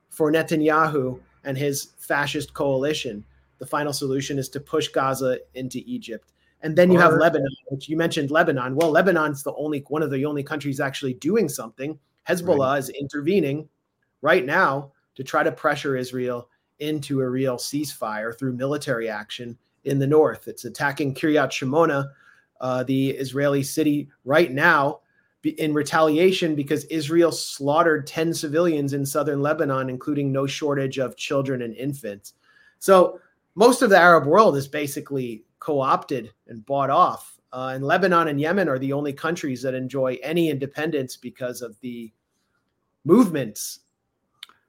for 0.10 0.32
Netanyahu 0.32 1.20
and 1.44 1.56
his 1.56 1.90
fascist 2.00 2.56
coalition. 2.56 3.24
The 3.60 3.66
final 3.66 3.94
solution 3.94 4.38
is 4.38 4.50
to 4.50 4.60
push 4.60 4.88
Gaza 4.90 5.40
into 5.54 5.82
Egypt. 5.86 6.34
And 6.62 6.76
then 6.76 6.92
you 6.92 6.98
have 6.98 7.14
Lebanon, 7.14 7.48
which 7.70 7.90
you 7.90 7.96
mentioned 7.96 8.32
Lebanon. 8.32 8.76
Well, 8.76 8.90
Lebanon's 8.90 9.44
the 9.44 9.54
only 9.56 9.84
one 9.88 10.02
of 10.02 10.10
the 10.10 10.26
only 10.26 10.42
countries 10.42 10.80
actually 10.80 11.14
doing 11.14 11.48
something. 11.48 12.00
Hezbollah 12.28 12.72
right. 12.72 12.80
is 12.80 12.90
intervening 12.90 13.70
right 14.22 14.46
now 14.46 14.92
to 15.14 15.24
try 15.24 15.44
to 15.44 15.52
pressure 15.52 15.96
Israel 15.96 16.50
into 16.80 17.22
a 17.22 17.30
real 17.30 17.58
ceasefire 17.58 18.38
through 18.38 18.54
military 18.54 19.08
action 19.08 19.58
in 19.84 20.00
the 20.00 20.08
north. 20.08 20.48
It's 20.48 20.66
attacking 20.66 21.14
Kiryat 21.14 21.50
Shmona, 21.50 22.10
uh, 22.60 22.84
the 22.84 23.12
Israeli 23.12 23.62
city, 23.62 24.10
right 24.24 24.52
now 24.52 25.02
in 25.46 25.74
retaliation 25.74 26.56
because 26.56 26.86
Israel 26.86 27.32
slaughtered 27.32 28.08
10 28.08 28.34
civilians 28.34 28.94
in 28.94 29.06
southern 29.06 29.42
Lebanon, 29.42 29.90
including 29.90 30.32
no 30.32 30.48
shortage 30.48 30.98
of 30.98 31.16
children 31.18 31.62
and 31.62 31.76
infants. 31.76 32.34
So 32.80 33.20
most 33.56 33.82
of 33.82 33.90
the 33.90 33.98
Arab 33.98 34.26
world 34.26 34.56
is 34.56 34.68
basically 34.68 35.44
co 35.60 35.80
opted 35.80 36.32
and 36.48 36.66
bought 36.66 36.90
off. 36.90 37.40
Uh, 37.52 37.72
and 37.74 37.84
Lebanon 37.86 38.28
and 38.28 38.40
Yemen 38.40 38.68
are 38.68 38.78
the 38.78 38.92
only 38.92 39.14
countries 39.14 39.62
that 39.62 39.74
enjoy 39.74 40.18
any 40.22 40.50
independence 40.50 41.16
because 41.16 41.62
of 41.62 41.80
the 41.80 42.12
movements 43.06 43.80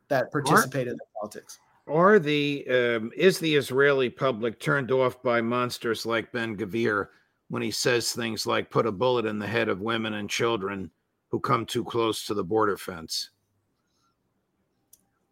that 0.08 0.30
participate 0.30 0.86
in 0.86 0.94
the 0.94 1.04
politics. 1.20 1.58
Are 1.88 2.18
the 2.18 2.64
um, 2.68 3.10
is 3.16 3.38
the 3.38 3.54
Israeli 3.54 4.08
public 4.08 4.60
turned 4.60 4.90
off 4.92 5.20
by 5.22 5.40
monsters 5.40 6.06
like 6.06 6.32
Ben 6.32 6.56
Gvir 6.56 7.08
when 7.48 7.62
he 7.62 7.70
says 7.70 8.12
things 8.12 8.46
like 8.46 8.70
"put 8.70 8.86
a 8.86 8.92
bullet 8.92 9.26
in 9.26 9.38
the 9.38 9.46
head 9.46 9.68
of 9.68 9.80
women 9.80 10.14
and 10.14 10.30
children 10.30 10.90
who 11.28 11.40
come 11.40 11.66
too 11.66 11.84
close 11.84 12.24
to 12.26 12.34
the 12.34 12.44
border 12.44 12.76
fence"? 12.76 13.30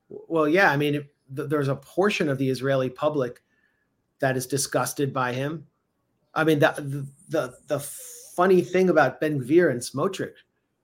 Well, 0.08 0.48
yeah, 0.48 0.70
I 0.70 0.76
mean, 0.76 1.08
there's 1.28 1.68
a 1.68 1.76
portion 1.76 2.28
of 2.28 2.38
the 2.38 2.48
Israeli 2.48 2.90
public 2.90 3.42
that 4.20 4.36
is 4.36 4.46
disgusted 4.46 5.12
by 5.12 5.32
him. 5.32 5.66
I 6.34 6.44
mean, 6.44 6.58
the 6.58 6.72
the 6.76 7.06
the, 7.28 7.54
the 7.66 7.80
funny 8.34 8.60
thing 8.60 8.90
about 8.90 9.20
Ben 9.20 9.40
Gvir 9.40 9.70
and 9.70 9.80
Smotrich 9.80 10.34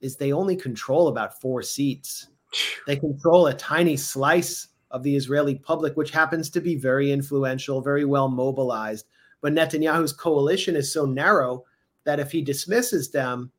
is 0.00 0.16
they 0.16 0.32
only 0.32 0.56
control 0.56 1.08
about 1.08 1.40
four 1.40 1.62
seats. 1.62 2.28
They 2.86 2.96
control 2.96 3.46
a 3.46 3.54
tiny 3.54 3.96
slice 3.96 4.68
of 4.90 5.02
the 5.02 5.14
Israeli 5.14 5.56
public, 5.56 5.96
which 5.96 6.10
happens 6.10 6.50
to 6.50 6.60
be 6.60 6.74
very 6.76 7.12
influential, 7.12 7.80
very 7.80 8.04
well 8.04 8.28
mobilized. 8.28 9.06
But 9.40 9.52
Netanyahu's 9.52 10.12
coalition 10.12 10.76
is 10.76 10.92
so 10.92 11.06
narrow 11.06 11.64
that 12.04 12.20
if 12.20 12.32
he 12.32 12.42
dismisses 12.42 13.10
them, 13.10 13.52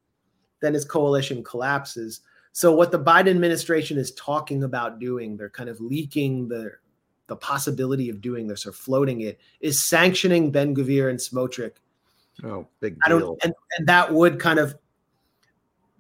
then 0.62 0.74
his 0.74 0.86
coalition 0.86 1.44
collapses. 1.44 2.22
So 2.54 2.72
what 2.74 2.92
the 2.92 3.00
Biden 3.00 3.30
administration 3.30 3.98
is 3.98 4.14
talking 4.14 4.64
about 4.64 5.00
doing, 5.00 5.38
they're 5.38 5.50
kind 5.50 5.70
of 5.70 5.80
leaking 5.80 6.50
the 6.50 6.72
the 7.32 7.36
possibility 7.38 8.10
of 8.10 8.20
doing 8.20 8.46
this 8.46 8.66
or 8.66 8.74
floating 8.74 9.22
it, 9.22 9.40
is 9.62 9.82
sanctioning 9.82 10.52
Ben 10.52 10.76
Gvir 10.76 11.10
and 11.10 11.18
Smotrich. 11.18 11.76
Oh, 12.44 12.68
big 12.82 12.96
deal. 12.96 13.02
I 13.06 13.10
don't, 13.10 13.40
and, 13.42 13.54
and 13.78 13.88
that 13.88 14.14
would 14.14 14.38
kind 14.38 14.60
of 14.60 14.76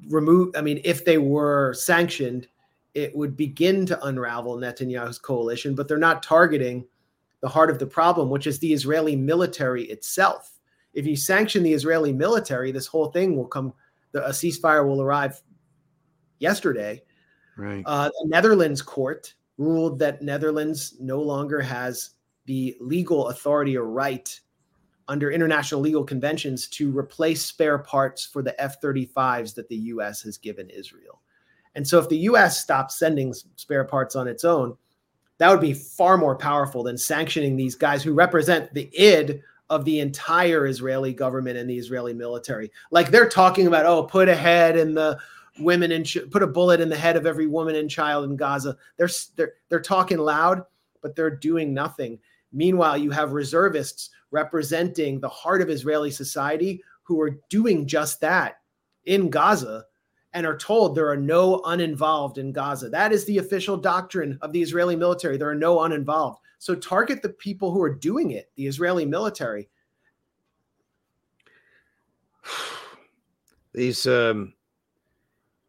remove. 0.09 0.53
I 0.57 0.61
mean, 0.61 0.81
if 0.83 1.05
they 1.05 1.17
were 1.17 1.73
sanctioned, 1.73 2.49
it 2.95 3.15
would 3.15 3.37
begin 3.37 3.85
to 3.85 4.05
unravel 4.05 4.57
Netanyahu's 4.57 5.19
coalition, 5.19 5.73
but 5.73 5.87
they're 5.87 5.97
not 5.97 6.21
targeting 6.21 6.85
the 7.39 7.47
heart 7.47 7.69
of 7.69 7.79
the 7.79 7.87
problem, 7.87 8.29
which 8.29 8.45
is 8.45 8.59
the 8.59 8.73
Israeli 8.73 9.15
military 9.15 9.83
itself. 9.85 10.59
If 10.93 11.05
you 11.05 11.15
sanction 11.15 11.63
the 11.63 11.71
Israeli 11.71 12.11
military, 12.11 12.73
this 12.73 12.87
whole 12.87 13.09
thing 13.11 13.37
will 13.37 13.47
come, 13.47 13.71
the, 14.11 14.27
a 14.27 14.31
ceasefire 14.31 14.85
will 14.85 15.01
arrive 15.01 15.41
yesterday. 16.39 17.01
Right. 17.55 17.83
Uh, 17.85 18.09
the 18.09 18.25
Netherlands 18.27 18.81
court 18.81 19.33
ruled 19.57 19.99
that 19.99 20.21
Netherlands 20.21 20.95
no 20.99 21.21
longer 21.21 21.61
has 21.61 22.11
the 22.45 22.75
legal 22.79 23.29
authority 23.29 23.77
or 23.77 23.85
right 23.85 24.39
under 25.07 25.31
international 25.31 25.81
legal 25.81 26.03
conventions 26.03 26.67
to 26.67 26.97
replace 26.97 27.43
spare 27.43 27.77
parts 27.77 28.25
for 28.25 28.41
the 28.41 28.59
F 28.61 28.81
35s 28.81 29.53
that 29.55 29.67
the 29.67 29.75
US 29.75 30.21
has 30.21 30.37
given 30.37 30.69
Israel. 30.69 31.21
And 31.75 31.87
so 31.87 31.99
if 31.99 32.09
the 32.09 32.17
US 32.17 32.61
stops 32.61 32.97
sending 32.97 33.33
spare 33.55 33.83
parts 33.83 34.15
on 34.15 34.27
its 34.27 34.43
own, 34.43 34.75
that 35.37 35.49
would 35.49 35.61
be 35.61 35.73
far 35.73 36.17
more 36.17 36.35
powerful 36.35 36.83
than 36.83 36.97
sanctioning 36.97 37.55
these 37.55 37.75
guys 37.75 38.03
who 38.03 38.13
represent 38.13 38.73
the 38.73 38.89
id 38.97 39.41
of 39.69 39.85
the 39.85 39.99
entire 39.99 40.67
Israeli 40.67 41.13
government 41.13 41.57
and 41.57 41.69
the 41.69 41.77
Israeli 41.77 42.13
military. 42.13 42.71
Like 42.91 43.09
they're 43.09 43.29
talking 43.29 43.67
about, 43.67 43.85
oh, 43.85 44.03
put 44.03 44.29
a 44.29 44.35
head 44.35 44.77
in 44.77 44.93
the 44.93 45.17
women 45.59 45.91
and 45.91 46.05
ch- 46.05 46.29
put 46.29 46.43
a 46.43 46.47
bullet 46.47 46.79
in 46.79 46.89
the 46.89 46.97
head 46.97 47.15
of 47.15 47.25
every 47.25 47.47
woman 47.47 47.75
and 47.75 47.89
child 47.89 48.25
in 48.25 48.35
Gaza. 48.35 48.77
They're 48.97 49.09
they're 49.35 49.53
they're 49.69 49.81
talking 49.81 50.17
loud, 50.17 50.63
but 51.01 51.15
they're 51.15 51.35
doing 51.35 51.73
nothing. 51.73 52.19
Meanwhile, 52.53 52.97
you 52.97 53.11
have 53.11 53.33
reservists 53.33 54.09
representing 54.31 55.19
the 55.19 55.29
heart 55.29 55.61
of 55.61 55.69
Israeli 55.69 56.11
society 56.11 56.83
who 57.03 57.19
are 57.21 57.39
doing 57.49 57.85
just 57.87 58.21
that 58.21 58.61
in 59.05 59.29
Gaza 59.29 59.85
and 60.33 60.45
are 60.45 60.57
told 60.57 60.95
there 60.95 61.09
are 61.09 61.17
no 61.17 61.61
uninvolved 61.65 62.37
in 62.37 62.51
Gaza. 62.51 62.89
That 62.89 63.11
is 63.11 63.25
the 63.25 63.39
official 63.39 63.75
doctrine 63.75 64.37
of 64.41 64.53
the 64.53 64.61
Israeli 64.61 64.95
military. 64.95 65.37
There 65.37 65.49
are 65.49 65.55
no 65.55 65.81
uninvolved. 65.81 66.39
So 66.59 66.75
target 66.75 67.21
the 67.21 67.29
people 67.29 67.71
who 67.71 67.81
are 67.81 67.93
doing 67.93 68.31
it, 68.31 68.49
the 68.55 68.67
Israeli 68.67 69.05
military. 69.05 69.69
These 73.73 74.05
um, 74.07 74.53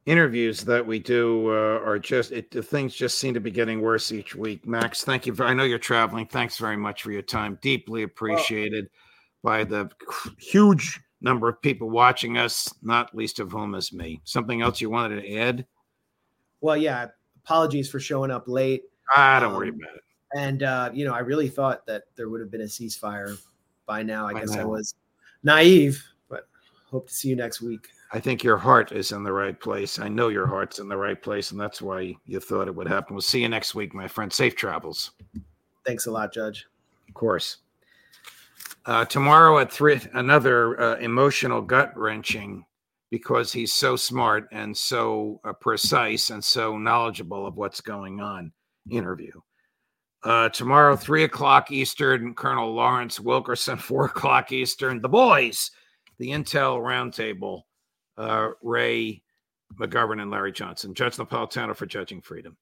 interviews 0.07 0.63
that 0.65 0.85
we 0.85 0.99
do 0.99 1.49
uh, 1.49 1.81
are 1.85 1.99
just 1.99 2.33
it, 2.33 2.51
the 2.51 2.63
things 2.63 2.95
just 2.95 3.19
seem 3.19 3.35
to 3.35 3.41
be 3.41 3.51
getting 3.51 3.81
worse 3.81 4.11
each 4.13 4.35
week. 4.35 4.67
Max, 4.67 5.05
thank 5.05 5.27
you. 5.27 5.35
For, 5.35 5.45
I 5.45 5.55
know 5.55 5.65
you're 5.65 5.79
traveling. 5.79 6.27
Thanks 6.27 6.59
very 6.59 6.77
much 6.77 7.03
for 7.03 7.13
your 7.13 7.23
time. 7.23 7.59
Deeply 7.63 8.03
appreciated 8.03 8.89
well, 9.43 9.59
by 9.59 9.65
the 9.65 9.91
huge 10.39 11.01
number 11.21 11.49
of 11.49 11.63
people 11.63 11.89
watching 11.89 12.37
us, 12.37 12.73
not 12.83 13.15
least 13.15 13.39
of 13.39 13.53
whom 13.53 13.75
is 13.75 13.93
me. 13.93 14.21
Something 14.25 14.61
else 14.61 14.81
you 14.81 14.91
wanted 14.91 15.23
to 15.23 15.37
add? 15.37 15.67
Well, 16.61 16.77
yeah. 16.77 17.09
Apologies 17.45 17.91
for 17.91 18.01
showing 18.01 18.31
up 18.31 18.45
late. 18.47 18.83
I 19.17 19.41
don't 19.41 19.51
um, 19.51 19.57
worry 19.57 19.69
about 19.69 19.97
it. 19.97 20.03
And 20.35 20.63
uh, 20.63 20.91
you 20.93 21.05
know, 21.05 21.13
I 21.13 21.21
really 21.21 21.49
thought 21.49 21.87
that 21.87 22.05
there 22.17 22.29
would 22.29 22.41
have 22.41 22.51
been 22.51 22.63
a 22.63 22.65
ceasefire 22.65 23.39
by 23.87 24.03
now. 24.03 24.27
I 24.27 24.33
by 24.33 24.41
guess 24.41 24.51
now. 24.51 24.63
I 24.63 24.65
was 24.65 24.95
naive, 25.43 26.03
but 26.29 26.49
hope 26.87 27.09
to 27.09 27.15
see 27.15 27.29
you 27.29 27.37
next 27.37 27.61
week. 27.61 27.89
I 28.15 28.21
think 28.21 28.45
your 28.45 28.59
heart 28.59 28.93
is 28.93 29.13
in 29.13 29.23
the 29.23 29.33
right 29.33 29.59
place. 29.59 29.99
I 29.99 30.09
know 30.09 30.29
your 30.29 30.47
heart's 30.47 30.79
in 30.79 30.89
the 30.89 30.97
right 30.97 31.21
place, 31.21 31.51
and 31.51 31.59
that's 31.59 31.81
why 31.81 32.15
you 32.27 32.41
thought 32.41 32.69
it 32.69 32.75
would 32.75 32.87
happen. 32.87 33.15
We'll 33.15 33.23
see 33.23 33.41
you 33.41 33.49
next 33.49 33.75
week, 33.75 33.95
my 33.95 34.07
friend. 34.07 34.31
Safe 34.31 34.55
travels. 34.55 35.13
Thanks 35.87 36.05
a 36.05 36.11
lot, 36.11 36.33
Judge. 36.33 36.67
Of 37.09 37.15
course. 37.15 37.59
Uh, 38.85 39.07
tomorrow 39.07 39.59
at 39.61 39.73
three, 39.73 39.99
another 40.13 40.79
uh, 40.79 40.97
emotional 40.97 41.63
gut 41.63 41.97
wrenching 41.97 42.67
because 43.11 43.51
he's 43.53 43.73
so 43.73 43.97
smart 43.97 44.47
and 44.53 44.77
so 44.77 45.41
uh, 45.45 45.53
precise 45.55 46.31
and 46.31 46.45
so 46.45 46.77
knowledgeable 46.77 47.47
of 47.47 47.57
what's 47.57 47.81
going 47.81 48.21
on 48.21 48.53
interview. 48.91 49.33
Uh, 50.23 50.49
tomorrow, 50.51 50.97
three 50.97 51.25
o'clock 51.25 51.71
Eastern, 51.71 52.35
Colonel 52.35 52.75
Lawrence 52.75 53.19
Wilkerson, 53.19 53.77
four 53.79 54.07
o'clock 54.07 54.53
Eastern, 54.53 55.01
the 55.01 55.09
boys, 55.09 55.71
the 56.19 56.29
Intel 56.29 56.79
Roundtable, 56.79 57.63
Uh, 58.23 58.53
Ray 58.63 59.23
McGovern 59.75 60.23
and 60.23 60.31
Larry 60.31 60.53
Johnson. 60.53 60.95
Judge 60.95 61.17
Napolitano 61.17 61.75
for 61.75 61.87
Judging 61.87 62.21
Freedom. 62.21 62.57